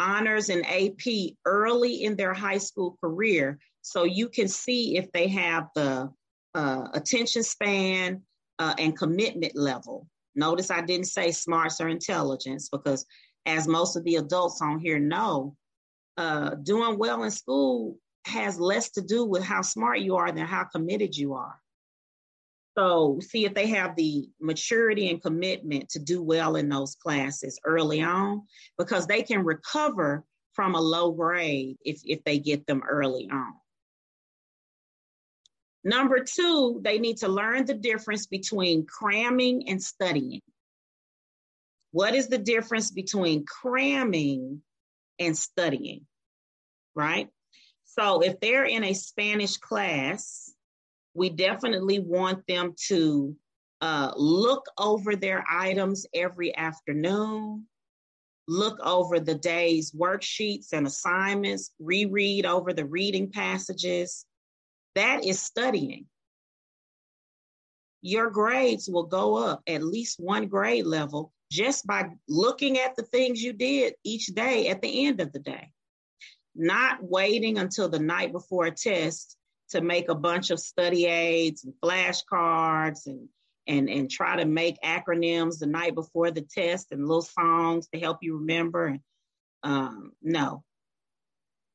honors 0.00 0.48
and 0.48 0.66
AP 0.66 1.34
early 1.44 2.04
in 2.04 2.16
their 2.16 2.34
high 2.34 2.58
school 2.58 2.96
career 3.00 3.58
so 3.82 4.04
you 4.04 4.28
can 4.28 4.48
see 4.48 4.96
if 4.96 5.12
they 5.12 5.28
have 5.28 5.68
the 5.74 6.10
uh, 6.54 6.88
attention 6.94 7.42
span 7.42 8.22
uh, 8.58 8.74
and 8.78 8.96
commitment 8.96 9.54
level. 9.54 10.08
Notice 10.34 10.70
I 10.70 10.80
didn't 10.80 11.06
say 11.06 11.30
smarts 11.30 11.80
or 11.80 11.88
intelligence 11.88 12.68
because, 12.68 13.04
as 13.46 13.68
most 13.68 13.96
of 13.96 14.04
the 14.04 14.16
adults 14.16 14.60
on 14.62 14.78
here 14.78 14.98
know, 14.98 15.56
uh, 16.16 16.54
doing 16.56 16.98
well 16.98 17.24
in 17.24 17.30
school 17.30 17.96
has 18.26 18.60
less 18.60 18.90
to 18.90 19.00
do 19.00 19.24
with 19.24 19.42
how 19.42 19.62
smart 19.62 20.00
you 20.00 20.16
are 20.16 20.30
than 20.30 20.46
how 20.46 20.64
committed 20.64 21.16
you 21.16 21.34
are. 21.34 21.58
So, 22.78 23.18
see 23.20 23.44
if 23.44 23.54
they 23.54 23.66
have 23.68 23.96
the 23.96 24.28
maturity 24.40 25.10
and 25.10 25.20
commitment 25.20 25.90
to 25.90 25.98
do 25.98 26.22
well 26.22 26.56
in 26.56 26.68
those 26.68 26.94
classes 26.94 27.60
early 27.64 28.00
on, 28.00 28.42
because 28.78 29.06
they 29.06 29.22
can 29.22 29.44
recover 29.44 30.24
from 30.52 30.74
a 30.74 30.80
low 30.80 31.10
grade 31.10 31.78
if, 31.84 32.00
if 32.04 32.22
they 32.24 32.38
get 32.38 32.66
them 32.66 32.82
early 32.88 33.28
on. 33.30 33.52
Number 35.82 36.22
two, 36.22 36.80
they 36.84 36.98
need 36.98 37.18
to 37.18 37.28
learn 37.28 37.64
the 37.64 37.74
difference 37.74 38.26
between 38.26 38.86
cramming 38.86 39.68
and 39.68 39.82
studying. 39.82 40.42
What 41.92 42.14
is 42.14 42.28
the 42.28 42.38
difference 42.38 42.90
between 42.90 43.44
cramming 43.46 44.62
and 45.18 45.36
studying? 45.36 46.06
Right? 46.94 47.28
So 47.84 48.20
if 48.22 48.38
they're 48.40 48.64
in 48.64 48.84
a 48.84 48.94
Spanish 48.94 49.56
class, 49.56 50.52
we 51.14 51.30
definitely 51.30 51.98
want 51.98 52.46
them 52.46 52.74
to 52.88 53.36
uh, 53.80 54.12
look 54.16 54.66
over 54.78 55.16
their 55.16 55.44
items 55.50 56.06
every 56.14 56.56
afternoon, 56.56 57.66
look 58.46 58.78
over 58.80 59.18
the 59.18 59.34
day's 59.34 59.92
worksheets 59.92 60.72
and 60.72 60.86
assignments, 60.86 61.72
reread 61.78 62.46
over 62.46 62.72
the 62.72 62.84
reading 62.84 63.30
passages. 63.30 64.26
That 64.94 65.24
is 65.24 65.40
studying. 65.40 66.06
Your 68.02 68.30
grades 68.30 68.88
will 68.88 69.04
go 69.04 69.36
up 69.36 69.62
at 69.66 69.82
least 69.82 70.20
one 70.20 70.48
grade 70.48 70.86
level 70.86 71.32
just 71.50 71.86
by 71.86 72.08
looking 72.28 72.78
at 72.78 72.96
the 72.96 73.02
things 73.02 73.42
you 73.42 73.52
did 73.52 73.94
each 74.04 74.26
day 74.26 74.68
at 74.68 74.80
the 74.80 75.06
end 75.06 75.20
of 75.20 75.32
the 75.32 75.38
day 75.38 75.72
not 76.54 76.98
waiting 77.02 77.58
until 77.58 77.88
the 77.88 77.98
night 77.98 78.32
before 78.32 78.66
a 78.66 78.70
test 78.70 79.36
to 79.70 79.80
make 79.80 80.08
a 80.08 80.14
bunch 80.14 80.50
of 80.50 80.60
study 80.60 81.06
aids 81.06 81.64
and 81.64 81.74
flashcards 81.82 83.06
and 83.06 83.28
and 83.66 83.88
and 83.88 84.10
try 84.10 84.36
to 84.36 84.44
make 84.44 84.80
acronyms 84.82 85.58
the 85.58 85.66
night 85.66 85.94
before 85.94 86.30
the 86.30 86.42
test 86.42 86.92
and 86.92 87.06
little 87.06 87.22
songs 87.22 87.88
to 87.88 88.00
help 88.00 88.18
you 88.22 88.38
remember. 88.38 88.86
And 88.86 89.00
um, 89.62 90.12
no, 90.22 90.64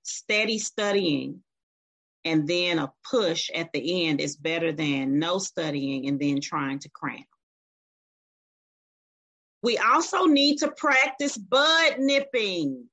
steady 0.03 0.57
studying 0.57 1.41
and 2.23 2.47
then 2.47 2.79
a 2.79 2.91
push 3.09 3.51
at 3.53 3.71
the 3.71 4.07
end 4.07 4.19
is 4.19 4.35
better 4.35 4.71
than 4.71 5.19
no 5.19 5.37
studying 5.37 6.07
and 6.07 6.19
then 6.19 6.41
trying 6.41 6.79
to 6.79 6.89
cram. 6.89 7.23
We 9.61 9.77
also 9.77 10.25
need 10.25 10.57
to 10.57 10.71
practice 10.71 11.37
bud 11.37 11.99
nipping 11.99 12.89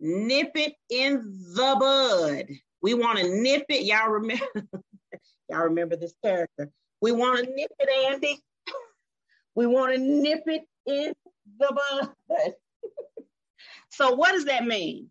nip 0.00 0.52
it 0.54 0.74
in 0.90 1.22
the 1.54 1.76
bud. 1.78 2.46
We 2.82 2.94
want 2.94 3.18
to 3.18 3.28
nip 3.28 3.64
it. 3.68 3.84
Y'all 3.84 4.10
remember? 4.10 4.44
y'all 5.48 5.64
remember 5.64 5.96
this 5.96 6.14
character? 6.24 6.70
We 7.00 7.12
want 7.12 7.44
to 7.44 7.54
nip 7.54 7.70
it, 7.78 8.12
Andy. 8.12 8.38
we 9.54 9.66
want 9.66 9.94
to 9.94 9.98
nip 9.98 10.42
it 10.46 10.62
in 10.86 11.12
the 11.58 11.80
bud. 12.28 12.54
so, 13.90 14.14
what 14.14 14.32
does 14.32 14.46
that 14.46 14.64
mean? 14.64 15.08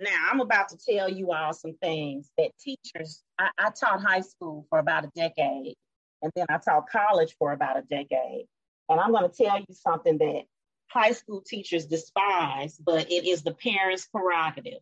Now, 0.00 0.28
I'm 0.30 0.40
about 0.40 0.68
to 0.68 0.78
tell 0.78 1.08
you 1.08 1.32
all 1.32 1.52
some 1.52 1.74
things 1.82 2.30
that 2.38 2.52
teachers. 2.60 3.22
I, 3.38 3.50
I 3.58 3.70
taught 3.70 4.00
high 4.00 4.20
school 4.20 4.66
for 4.70 4.78
about 4.78 5.04
a 5.04 5.10
decade, 5.16 5.74
and 6.22 6.32
then 6.36 6.46
I 6.48 6.58
taught 6.58 6.88
college 6.88 7.34
for 7.38 7.52
about 7.52 7.78
a 7.78 7.82
decade. 7.82 8.46
And 8.88 9.00
I'm 9.00 9.10
going 9.10 9.28
to 9.28 9.36
tell 9.44 9.58
you 9.58 9.66
something 9.72 10.18
that 10.18 10.42
high 10.86 11.12
school 11.12 11.42
teachers 11.46 11.86
despise, 11.86 12.78
but 12.78 13.10
it 13.10 13.26
is 13.26 13.42
the 13.42 13.52
parents' 13.52 14.06
prerogative. 14.06 14.80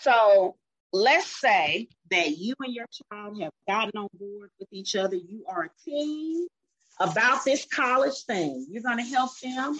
So 0.00 0.56
let's 0.92 1.40
say 1.40 1.88
that 2.10 2.38
you 2.38 2.54
and 2.60 2.74
your 2.74 2.86
child 3.12 3.40
have 3.42 3.52
gotten 3.68 3.98
on 3.98 4.08
board 4.18 4.50
with 4.58 4.68
each 4.72 4.96
other. 4.96 5.16
You 5.16 5.44
are 5.48 5.64
a 5.64 5.90
team 5.90 6.46
about 6.98 7.44
this 7.44 7.66
college 7.66 8.24
thing. 8.24 8.66
You're 8.70 8.82
going 8.82 8.98
to 8.98 9.04
help 9.04 9.38
them 9.40 9.78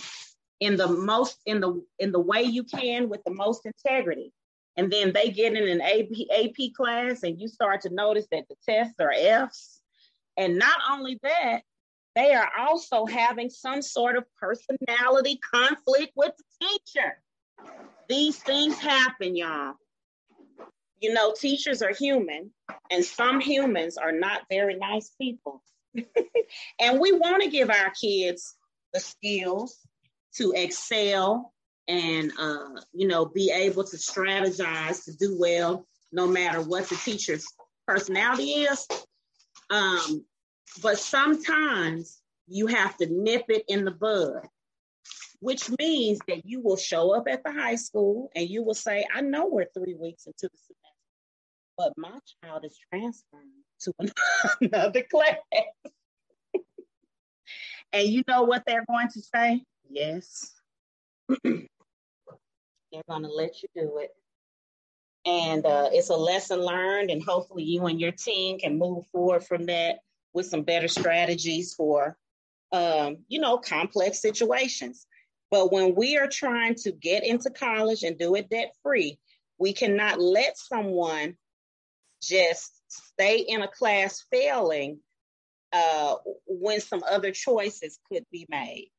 in 0.60 0.76
the 0.76 0.88
most 0.88 1.38
in 1.46 1.60
the 1.60 1.82
in 1.98 2.12
the 2.12 2.20
way 2.20 2.42
you 2.42 2.64
can 2.64 3.08
with 3.08 3.22
the 3.24 3.32
most 3.32 3.66
integrity. 3.66 4.32
And 4.76 4.90
then 4.90 5.12
they 5.12 5.30
get 5.30 5.54
in 5.54 5.68
an 5.68 5.80
AP, 5.80 6.10
AP 6.30 6.72
class 6.76 7.22
and 7.22 7.40
you 7.40 7.48
start 7.48 7.82
to 7.82 7.90
notice 7.90 8.26
that 8.30 8.44
the 8.48 8.54
tests 8.66 8.94
are 9.00 9.12
F's. 9.12 9.80
And 10.36 10.58
not 10.58 10.80
only 10.90 11.18
that, 11.22 11.62
they 12.14 12.34
are 12.34 12.50
also 12.58 13.04
having 13.04 13.50
some 13.50 13.82
sort 13.82 14.16
of 14.16 14.24
personality 14.38 15.38
conflict 15.52 16.12
with 16.14 16.32
the 16.36 16.66
teacher. 16.66 17.20
These 18.08 18.38
things 18.38 18.78
happen, 18.78 19.36
y'all. 19.36 19.74
You 21.00 21.14
know, 21.14 21.32
teachers 21.38 21.82
are 21.82 21.92
human, 21.92 22.50
and 22.90 23.04
some 23.04 23.40
humans 23.40 23.96
are 23.96 24.12
not 24.12 24.42
very 24.50 24.76
nice 24.76 25.10
people. 25.20 25.62
and 26.78 27.00
we 27.00 27.12
want 27.12 27.42
to 27.42 27.50
give 27.50 27.70
our 27.70 27.90
kids 28.00 28.54
the 28.92 29.00
skills 29.00 29.78
to 30.34 30.52
excel 30.54 31.52
and 31.88 32.32
uh, 32.38 32.80
you 32.92 33.08
know 33.08 33.26
be 33.26 33.50
able 33.50 33.84
to 33.84 33.96
strategize 33.96 35.04
to 35.04 35.16
do 35.16 35.36
well 35.38 35.86
no 36.12 36.26
matter 36.26 36.60
what 36.60 36.88
the 36.88 36.96
teacher's 36.96 37.44
personality 37.86 38.50
is 38.50 38.86
um, 39.70 40.24
but 40.82 40.98
sometimes 40.98 42.20
you 42.46 42.66
have 42.66 42.96
to 42.96 43.06
nip 43.06 43.44
it 43.48 43.64
in 43.68 43.84
the 43.84 43.90
bud 43.90 44.46
which 45.40 45.70
means 45.78 46.18
that 46.28 46.44
you 46.44 46.60
will 46.60 46.76
show 46.76 47.14
up 47.14 47.26
at 47.28 47.42
the 47.42 47.52
high 47.52 47.74
school 47.74 48.30
and 48.36 48.48
you 48.48 48.62
will 48.62 48.74
say 48.74 49.04
i 49.14 49.20
know 49.20 49.46
we're 49.46 49.66
three 49.74 49.94
weeks 49.94 50.26
into 50.26 50.48
the 50.48 50.58
but 51.80 51.92
my 51.96 52.18
child 52.44 52.62
is 52.64 52.76
transferring 52.92 53.64
to 53.80 53.92
another 54.60 55.02
class 55.10 55.36
and 57.94 58.08
you 58.08 58.22
know 58.28 58.42
what 58.42 58.62
they're 58.66 58.84
going 58.86 59.08
to 59.08 59.22
say 59.22 59.62
yes 59.88 60.52
they're 62.92 63.02
going 63.08 63.22
to 63.22 63.28
let 63.28 63.62
you 63.62 63.68
do 63.74 63.98
it. 63.98 64.10
And 65.26 65.66
uh, 65.66 65.90
it's 65.92 66.08
a 66.08 66.16
lesson 66.16 66.60
learned, 66.60 67.10
and 67.10 67.22
hopefully, 67.22 67.62
you 67.62 67.86
and 67.86 68.00
your 68.00 68.12
team 68.12 68.58
can 68.58 68.78
move 68.78 69.06
forward 69.08 69.44
from 69.44 69.66
that 69.66 69.98
with 70.32 70.46
some 70.46 70.62
better 70.62 70.88
strategies 70.88 71.74
for, 71.74 72.16
um, 72.72 73.18
you 73.28 73.38
know, 73.38 73.58
complex 73.58 74.22
situations. 74.22 75.06
But 75.50 75.72
when 75.72 75.94
we 75.94 76.16
are 76.16 76.28
trying 76.28 76.76
to 76.76 76.92
get 76.92 77.24
into 77.24 77.50
college 77.50 78.02
and 78.02 78.18
do 78.18 78.34
it 78.34 78.48
debt 78.48 78.72
free, 78.82 79.18
we 79.58 79.74
cannot 79.74 80.20
let 80.20 80.56
someone 80.56 81.36
just 82.22 82.72
stay 82.88 83.38
in 83.38 83.62
a 83.62 83.68
class 83.68 84.24
failing 84.30 85.00
uh, 85.72 86.16
when 86.46 86.80
some 86.80 87.02
other 87.08 87.30
choices 87.30 87.98
could 88.10 88.24
be 88.30 88.46
made. 88.50 88.90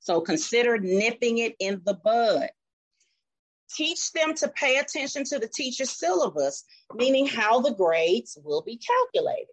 So 0.00 0.20
consider 0.20 0.78
nipping 0.78 1.38
it 1.38 1.54
in 1.58 1.80
the 1.84 1.94
bud. 1.94 2.48
Teach 3.74 4.12
them 4.12 4.34
to 4.34 4.48
pay 4.48 4.78
attention 4.78 5.24
to 5.24 5.38
the 5.38 5.48
teacher's 5.48 5.90
syllabus, 5.90 6.64
meaning 6.94 7.26
how 7.26 7.60
the 7.60 7.72
grades 7.72 8.36
will 8.44 8.62
be 8.62 8.76
calculated. 8.76 9.46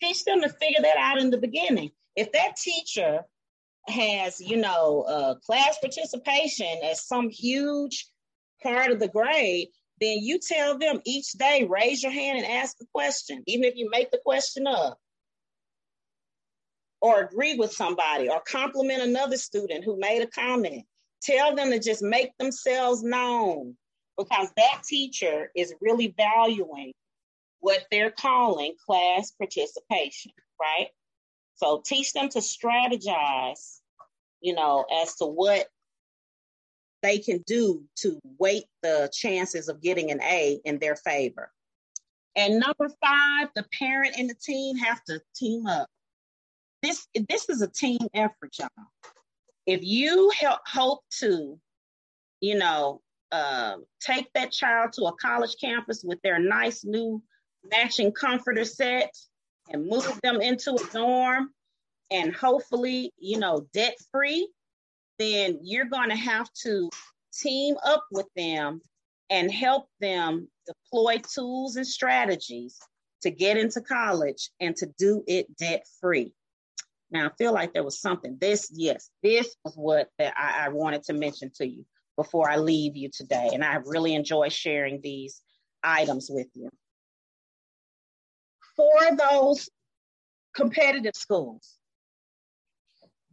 Teach 0.00 0.24
them 0.24 0.40
to 0.42 0.48
figure 0.48 0.80
that 0.82 0.96
out 0.96 1.18
in 1.18 1.30
the 1.30 1.38
beginning. 1.38 1.90
If 2.16 2.32
that 2.32 2.56
teacher 2.56 3.24
has, 3.88 4.40
you 4.40 4.56
know, 4.56 5.02
uh, 5.02 5.34
class 5.36 5.78
participation 5.78 6.78
as 6.84 7.06
some 7.06 7.28
huge 7.28 8.06
part 8.62 8.90
of 8.90 9.00
the 9.00 9.08
grade, 9.08 9.68
then 10.00 10.18
you 10.20 10.38
tell 10.38 10.78
them 10.78 11.00
each 11.04 11.32
day, 11.32 11.66
raise 11.68 12.02
your 12.02 12.12
hand 12.12 12.38
and 12.38 12.46
ask 12.46 12.76
a 12.80 12.86
question, 12.94 13.42
even 13.46 13.64
if 13.64 13.76
you 13.76 13.88
make 13.90 14.10
the 14.10 14.20
question 14.24 14.66
up 14.66 14.98
or 17.00 17.20
agree 17.20 17.54
with 17.54 17.72
somebody 17.72 18.28
or 18.28 18.40
compliment 18.40 19.02
another 19.02 19.36
student 19.36 19.84
who 19.84 19.98
made 19.98 20.22
a 20.22 20.26
comment. 20.26 20.84
Tell 21.22 21.54
them 21.54 21.70
to 21.70 21.78
just 21.78 22.02
make 22.02 22.36
themselves 22.38 23.02
known 23.02 23.76
because 24.16 24.48
that 24.56 24.82
teacher 24.84 25.50
is 25.54 25.74
really 25.80 26.14
valuing 26.16 26.92
what 27.60 27.84
they're 27.90 28.10
calling 28.10 28.74
class 28.84 29.32
participation, 29.32 30.32
right? 30.60 30.88
So 31.56 31.82
teach 31.84 32.12
them 32.12 32.28
to 32.30 32.38
strategize, 32.38 33.80
you 34.40 34.54
know, 34.54 34.84
as 35.02 35.16
to 35.16 35.26
what 35.26 35.68
they 37.02 37.18
can 37.18 37.42
do 37.46 37.82
to 37.96 38.18
weight 38.38 38.64
the 38.82 39.10
chances 39.12 39.68
of 39.68 39.80
getting 39.80 40.10
an 40.10 40.20
A 40.22 40.60
in 40.64 40.78
their 40.78 40.96
favor. 40.96 41.50
And 42.36 42.60
number 42.60 42.88
five, 43.00 43.48
the 43.54 43.64
parent 43.78 44.14
and 44.16 44.28
the 44.28 44.34
team 44.34 44.76
have 44.76 45.02
to 45.04 45.20
team 45.34 45.66
up 45.66 45.88
this 46.82 47.06
this 47.28 47.48
is 47.48 47.62
a 47.62 47.68
team 47.68 47.98
effort, 48.14 48.56
y'all. 48.58 48.68
If 49.66 49.82
you 49.82 50.30
help, 50.38 50.60
hope 50.66 51.00
to, 51.20 51.58
you 52.40 52.58
know, 52.58 53.02
uh, 53.32 53.76
take 54.00 54.32
that 54.34 54.52
child 54.52 54.92
to 54.94 55.04
a 55.04 55.16
college 55.16 55.56
campus 55.60 56.02
with 56.04 56.20
their 56.22 56.38
nice 56.38 56.84
new 56.84 57.22
matching 57.70 58.12
comforter 58.12 58.64
set 58.64 59.12
and 59.70 59.86
move 59.86 60.18
them 60.22 60.40
into 60.40 60.74
a 60.74 60.92
dorm 60.92 61.50
and 62.10 62.34
hopefully, 62.34 63.12
you 63.18 63.38
know, 63.38 63.66
debt 63.74 63.96
free, 64.10 64.48
then 65.18 65.60
you're 65.62 65.86
going 65.86 66.10
to 66.10 66.16
have 66.16 66.48
to 66.64 66.90
team 67.32 67.76
up 67.84 68.04
with 68.10 68.26
them 68.36 68.80
and 69.30 69.50
help 69.50 69.86
them 70.00 70.48
deploy 70.66 71.18
tools 71.34 71.76
and 71.76 71.86
strategies 71.86 72.78
to 73.22 73.30
get 73.30 73.56
into 73.56 73.80
college 73.80 74.50
and 74.60 74.76
to 74.76 74.86
do 74.98 75.22
it 75.26 75.54
debt 75.56 75.84
free. 76.00 76.32
Now 77.10 77.26
I 77.26 77.30
feel 77.36 77.52
like 77.52 77.72
there 77.72 77.84
was 77.84 78.00
something. 78.00 78.36
This, 78.40 78.70
yes, 78.72 79.10
this 79.22 79.56
was 79.64 79.74
what 79.74 80.08
that 80.18 80.34
I, 80.36 80.66
I 80.66 80.68
wanted 80.68 81.02
to 81.04 81.14
mention 81.14 81.50
to 81.56 81.66
you 81.66 81.84
before 82.16 82.50
I 82.50 82.56
leave 82.56 82.96
you 82.96 83.10
today. 83.12 83.50
And 83.52 83.64
I 83.64 83.76
really 83.84 84.14
enjoy 84.14 84.48
sharing 84.48 85.00
these 85.00 85.40
items 85.82 86.28
with 86.30 86.48
you. 86.54 86.68
For 88.76 89.16
those 89.16 89.68
competitive 90.54 91.16
schools, 91.16 91.77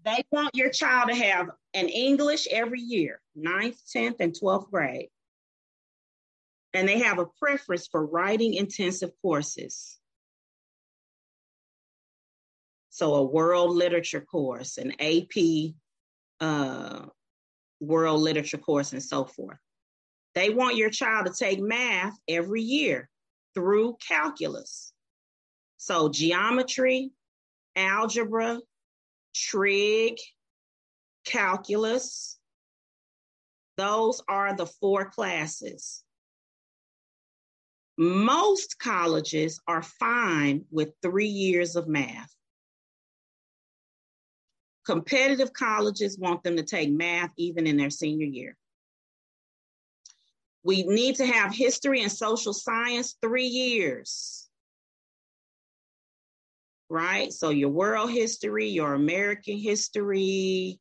they 0.05 0.23
want 0.31 0.55
your 0.55 0.69
child 0.69 1.09
to 1.09 1.15
have 1.15 1.49
an 1.73 1.89
English 1.89 2.47
every 2.49 2.79
year, 2.79 3.19
ninth, 3.35 3.81
10th, 3.93 4.17
and 4.19 4.33
12th 4.33 4.69
grade. 4.69 5.09
And 6.73 6.87
they 6.87 6.99
have 6.99 7.19
a 7.19 7.25
preference 7.39 7.87
for 7.87 8.05
writing 8.05 8.53
intensive 8.53 9.09
courses. 9.21 9.97
So 12.91 13.15
a 13.15 13.23
world 13.23 13.71
literature 13.71 14.21
course, 14.21 14.77
an 14.77 14.93
AP 15.01 15.73
uh, 16.39 17.07
world 17.79 18.21
literature 18.21 18.57
course, 18.57 18.93
and 18.93 19.03
so 19.03 19.25
forth. 19.25 19.57
They 20.35 20.49
want 20.49 20.75
your 20.75 20.89
child 20.89 21.25
to 21.25 21.33
take 21.33 21.59
math 21.59 22.17
every 22.27 22.61
year 22.61 23.09
through 23.53 23.97
calculus. 24.05 24.93
So 25.77 26.09
geometry, 26.09 27.11
algebra, 27.75 28.59
trig, 29.35 30.17
calculus, 31.25 32.39
those 33.77 34.21
are 34.27 34.55
the 34.55 34.65
four 34.65 35.05
classes. 35.05 36.03
Most 37.97 38.79
colleges 38.79 39.59
are 39.67 39.81
fine 39.81 40.65
with 40.71 40.93
three 41.01 41.27
years 41.27 41.75
of 41.75 41.87
math. 41.87 42.33
Competitive 44.85 45.51
colleges 45.51 46.17
want 46.17 46.43
them 46.43 46.57
to 46.57 46.63
take 46.63 46.91
math 46.91 47.31
even 47.37 47.67
in 47.67 47.75
their 47.75 47.89
senior 47.89 48.27
year. 48.27 48.55
We 50.63 50.83
need 50.83 51.15
to 51.17 51.25
have 51.25 51.53
history 51.53 52.01
and 52.01 52.11
social 52.11 52.53
science 52.53 53.15
three 53.21 53.47
years. 53.47 54.44
Right? 56.89 57.31
So 57.33 57.49
your 57.49 57.69
world 57.69 58.11
history, 58.11 58.67
your 58.67 58.93
American 58.93 59.57
history, 59.57 60.79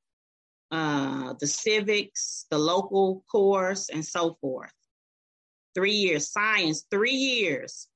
uh, 0.71 1.35
the 1.41 1.47
civics, 1.47 2.47
the 2.51 2.59
local 2.59 3.25
course, 3.31 3.89
and 3.89 4.05
so 4.05 4.37
forth. 4.41 4.73
Three 5.75 5.93
years. 5.93 6.31
Science, 6.31 6.85
three 6.91 7.13
years 7.15 7.89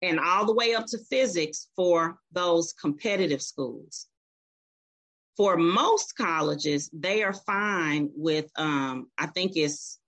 and 0.00 0.20
all 0.20 0.46
the 0.46 0.54
way 0.54 0.74
up 0.74 0.86
to 0.86 0.98
physics 1.10 1.68
for 1.74 2.18
those 2.32 2.72
competitive 2.72 3.42
schools 3.42 4.06
for 5.38 5.56
most 5.56 6.16
colleges, 6.16 6.90
they 6.92 7.22
are 7.22 7.32
fine 7.32 8.10
with, 8.16 8.50
um, 8.56 9.06
I 9.16 9.28
think 9.28 9.52
it's 9.54 10.00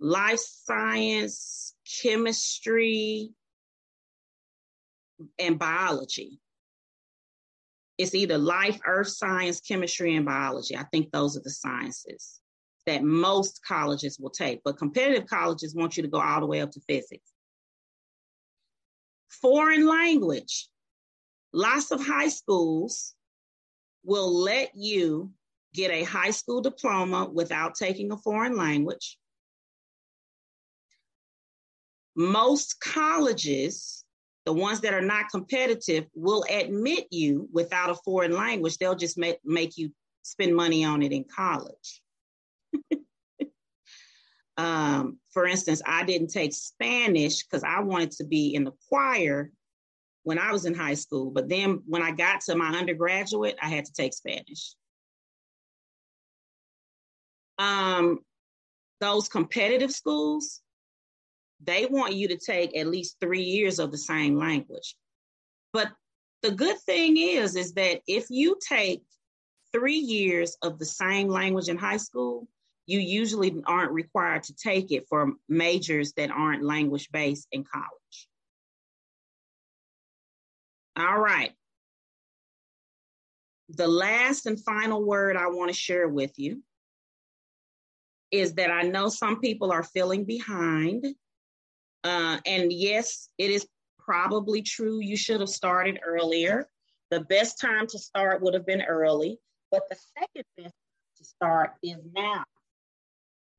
life 0.00 0.40
science, 0.40 1.74
chemistry, 2.02 3.32
and 5.38 5.58
biology. 5.58 6.40
It's 7.98 8.14
either 8.14 8.38
life, 8.38 8.80
earth 8.86 9.08
science, 9.08 9.60
chemistry, 9.60 10.16
and 10.16 10.24
biology. 10.24 10.76
I 10.76 10.84
think 10.84 11.10
those 11.10 11.36
are 11.36 11.42
the 11.42 11.50
sciences 11.50 12.40
that 12.86 13.04
most 13.04 13.60
colleges 13.66 14.18
will 14.18 14.30
take, 14.30 14.62
but 14.64 14.78
competitive 14.78 15.26
colleges 15.28 15.74
want 15.74 15.96
you 15.96 16.02
to 16.02 16.08
go 16.08 16.20
all 16.20 16.40
the 16.40 16.46
way 16.46 16.62
up 16.62 16.70
to 16.72 16.80
physics. 16.88 17.30
Foreign 19.28 19.86
language. 19.86 20.68
Lots 21.52 21.90
of 21.90 22.04
high 22.04 22.28
schools 22.28 23.14
will 24.02 24.32
let 24.32 24.70
you 24.74 25.30
get 25.74 25.90
a 25.90 26.04
high 26.04 26.30
school 26.30 26.60
diploma 26.60 27.28
without 27.32 27.74
taking 27.74 28.10
a 28.12 28.16
foreign 28.16 28.56
language. 28.56 29.18
Most 32.16 32.80
colleges, 32.80 34.04
the 34.46 34.52
ones 34.52 34.80
that 34.80 34.94
are 34.94 35.02
not 35.02 35.30
competitive, 35.30 36.06
will 36.14 36.44
admit 36.50 37.06
you 37.10 37.48
without 37.52 37.90
a 37.90 37.94
foreign 37.94 38.32
language. 38.32 38.78
They'll 38.78 38.94
just 38.94 39.18
make, 39.18 39.38
make 39.44 39.76
you 39.76 39.92
spend 40.22 40.54
money 40.54 40.84
on 40.84 41.02
it 41.02 41.12
in 41.12 41.24
college. 41.24 42.02
um, 44.56 45.18
for 45.32 45.46
instance, 45.46 45.82
I 45.84 46.04
didn't 46.04 46.28
take 46.28 46.52
Spanish 46.54 47.42
because 47.42 47.64
I 47.64 47.80
wanted 47.80 48.12
to 48.12 48.24
be 48.24 48.54
in 48.54 48.64
the 48.64 48.72
choir 48.88 49.50
when 50.22 50.38
I 50.38 50.52
was 50.52 50.64
in 50.64 50.74
high 50.74 50.94
school. 50.94 51.30
But 51.30 51.48
then 51.48 51.82
when 51.86 52.02
I 52.02 52.10
got 52.12 52.40
to 52.42 52.56
my 52.56 52.68
undergraduate, 52.68 53.56
I 53.62 53.68
had 53.68 53.84
to 53.84 53.92
take 53.92 54.14
Spanish. 54.14 54.74
Um, 57.58 58.20
those 59.00 59.28
competitive 59.28 59.90
schools, 59.90 60.60
they 61.62 61.86
want 61.86 62.14
you 62.14 62.28
to 62.28 62.38
take 62.38 62.76
at 62.76 62.86
least 62.86 63.16
three 63.20 63.42
years 63.42 63.78
of 63.78 63.90
the 63.90 63.98
same 63.98 64.36
language. 64.36 64.96
But 65.72 65.90
the 66.42 66.50
good 66.50 66.78
thing 66.80 67.16
is, 67.16 67.54
is 67.56 67.74
that 67.74 68.00
if 68.06 68.26
you 68.30 68.58
take 68.66 69.02
three 69.72 69.98
years 69.98 70.56
of 70.62 70.78
the 70.78 70.86
same 70.86 71.28
language 71.28 71.68
in 71.68 71.76
high 71.76 71.98
school, 71.98 72.48
you 72.86 72.98
usually 72.98 73.62
aren't 73.66 73.92
required 73.92 74.42
to 74.44 74.54
take 74.54 74.90
it 74.90 75.06
for 75.08 75.34
majors 75.48 76.12
that 76.14 76.30
aren't 76.30 76.64
language 76.64 77.08
based 77.12 77.46
in 77.52 77.64
college. 77.64 78.28
All 80.96 81.18
right. 81.18 81.52
The 83.68 83.86
last 83.86 84.46
and 84.46 84.58
final 84.58 85.04
word 85.04 85.36
I 85.36 85.46
want 85.48 85.70
to 85.70 85.76
share 85.76 86.08
with 86.08 86.32
you 86.36 86.62
is 88.30 88.54
that 88.54 88.70
I 88.70 88.82
know 88.82 89.08
some 89.08 89.40
people 89.40 89.70
are 89.70 89.82
feeling 89.82 90.24
behind. 90.24 91.06
Uh, 92.04 92.38
and 92.46 92.72
yes, 92.72 93.28
it 93.38 93.50
is 93.50 93.66
probably 93.98 94.62
true. 94.62 95.00
You 95.00 95.16
should 95.16 95.40
have 95.40 95.48
started 95.48 96.00
earlier. 96.04 96.68
The 97.10 97.20
best 97.20 97.60
time 97.60 97.86
to 97.88 97.98
start 97.98 98.40
would 98.42 98.54
have 98.54 98.66
been 98.66 98.82
early, 98.82 99.38
but 99.70 99.82
the 99.90 99.96
second 100.18 100.44
best 100.56 100.74
to 101.18 101.24
start 101.24 101.74
is 101.82 101.98
now. 102.14 102.44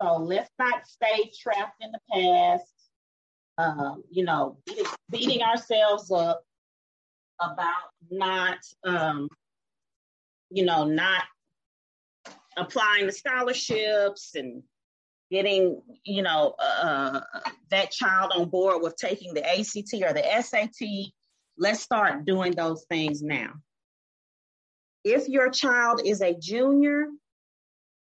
So 0.01 0.17
let's 0.17 0.49
not 0.57 0.87
stay 0.87 1.31
trapped 1.39 1.81
in 1.81 1.91
the 1.91 1.99
past, 2.11 2.73
um, 3.57 4.03
you 4.09 4.25
know, 4.25 4.57
beating, 5.11 5.43
ourselves 5.43 6.11
up 6.11 6.43
about 7.39 7.91
not, 8.09 8.57
um, 8.83 9.29
you 10.49 10.65
know, 10.65 10.85
not 10.85 11.23
applying 12.57 13.05
the 13.05 13.11
scholarships 13.11 14.35
and 14.35 14.63
getting, 15.32 15.82
you 16.03 16.21
know, 16.21 16.53
uh, 16.59 17.21
that 17.71 17.89
child 17.89 18.34
on 18.36 18.49
board 18.49 18.84
with 18.84 18.97
taking 18.97 19.34
the 19.34 19.43
ACT 19.43 19.93
or 20.03 20.13
the 20.13 20.41
SAT. 20.41 21.11
Let's 21.57 21.79
start 21.79 22.25
doing 22.25 22.51
those 22.51 22.86
things 22.89 23.23
now. 23.23 23.53
If 25.03 25.27
your 25.29 25.49
child 25.49 26.01
is 26.05 26.21
a 26.21 26.38
junior, 26.38 27.07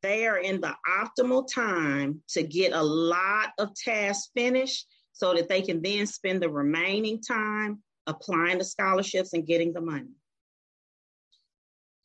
they 0.02 0.26
are 0.26 0.38
in 0.38 0.60
the 0.60 0.74
optimal 0.86 1.46
time 1.50 2.20
to 2.30 2.42
get 2.42 2.72
a 2.72 2.82
lot 2.82 3.50
of 3.58 3.72
tasks 3.74 4.30
finished 4.34 4.86
so 5.12 5.32
that 5.34 5.48
they 5.48 5.62
can 5.62 5.80
then 5.80 6.06
spend 6.06 6.42
the 6.42 6.50
remaining 6.50 7.22
time 7.22 7.80
applying 8.08 8.58
the 8.58 8.64
scholarships 8.64 9.32
and 9.32 9.46
getting 9.46 9.72
the 9.72 9.80
money. 9.80 10.10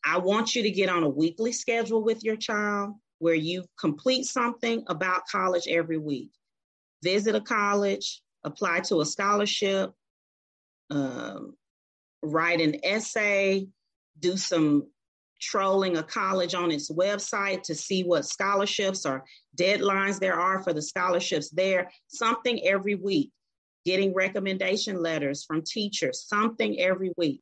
I 0.06 0.20
want 0.20 0.56
you 0.56 0.64
to 0.64 0.70
get 0.70 0.90
on 0.90 1.04
a 1.04 1.10
weekly 1.10 1.52
schedule 1.52 2.04
with 2.04 2.24
your 2.24 2.36
child 2.36 2.94
where 3.20 3.36
you 3.36 3.66
complete 3.80 4.26
something 4.26 4.84
about 4.88 5.28
college 5.28 5.68
every 5.68 5.98
week. 5.98 6.32
Visit 7.04 7.36
a 7.36 7.42
college, 7.42 8.22
apply 8.44 8.82
to 8.82 9.02
a 9.02 9.06
scholarship, 9.06 9.92
um, 10.90 11.56
write 12.22 12.62
an 12.62 12.80
essay, 12.84 13.68
do 14.20 14.38
some 14.38 14.88
trolling 15.40 15.98
a 15.98 16.04
college 16.04 16.56
on 16.56 16.72
its 16.72 16.92
website 16.92 17.62
to 17.64 17.76
see 17.76 18.04
what 18.04 18.26
scholarships 18.26 19.06
or 19.06 19.24
deadlines 19.56 20.20
there 20.20 20.40
are 20.40 20.64
for 20.64 20.74
the 20.74 20.82
scholarships 20.82 21.50
there, 21.50 21.92
something 22.08 22.66
every 22.66 22.96
week, 22.96 23.32
getting 23.86 24.14
recommendation 24.14 25.02
letters 25.02 25.44
from 25.44 25.62
teachers, 25.62 26.26
something 26.28 26.80
every 26.80 27.12
week. 27.18 27.42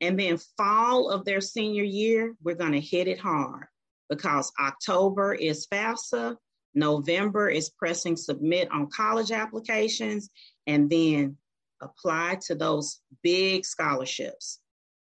And 0.00 0.18
then 0.18 0.38
fall 0.56 1.08
of 1.08 1.24
their 1.24 1.40
senior 1.40 1.84
year, 1.84 2.34
we're 2.42 2.56
going 2.56 2.72
to 2.72 2.80
hit 2.80 3.06
it 3.06 3.20
hard 3.20 3.66
because 4.08 4.52
October 4.60 5.34
is 5.34 5.66
FAFSA, 5.66 6.36
November 6.74 7.48
is 7.48 7.70
pressing 7.70 8.16
submit 8.16 8.70
on 8.70 8.88
college 8.90 9.30
applications, 9.30 10.30
and 10.66 10.90
then 10.90 11.36
apply 11.80 12.38
to 12.46 12.54
those 12.54 13.00
big 13.22 13.64
scholarships 13.64 14.60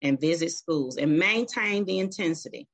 and 0.02 0.20
visit 0.20 0.50
schools 0.50 0.96
and 0.96 1.18
maintain 1.18 1.84
the 1.84 1.98
intensity. 1.98 2.68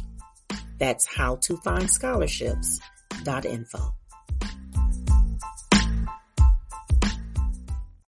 That's 0.79 1.05
howtofindscholarships.info. 1.09 3.93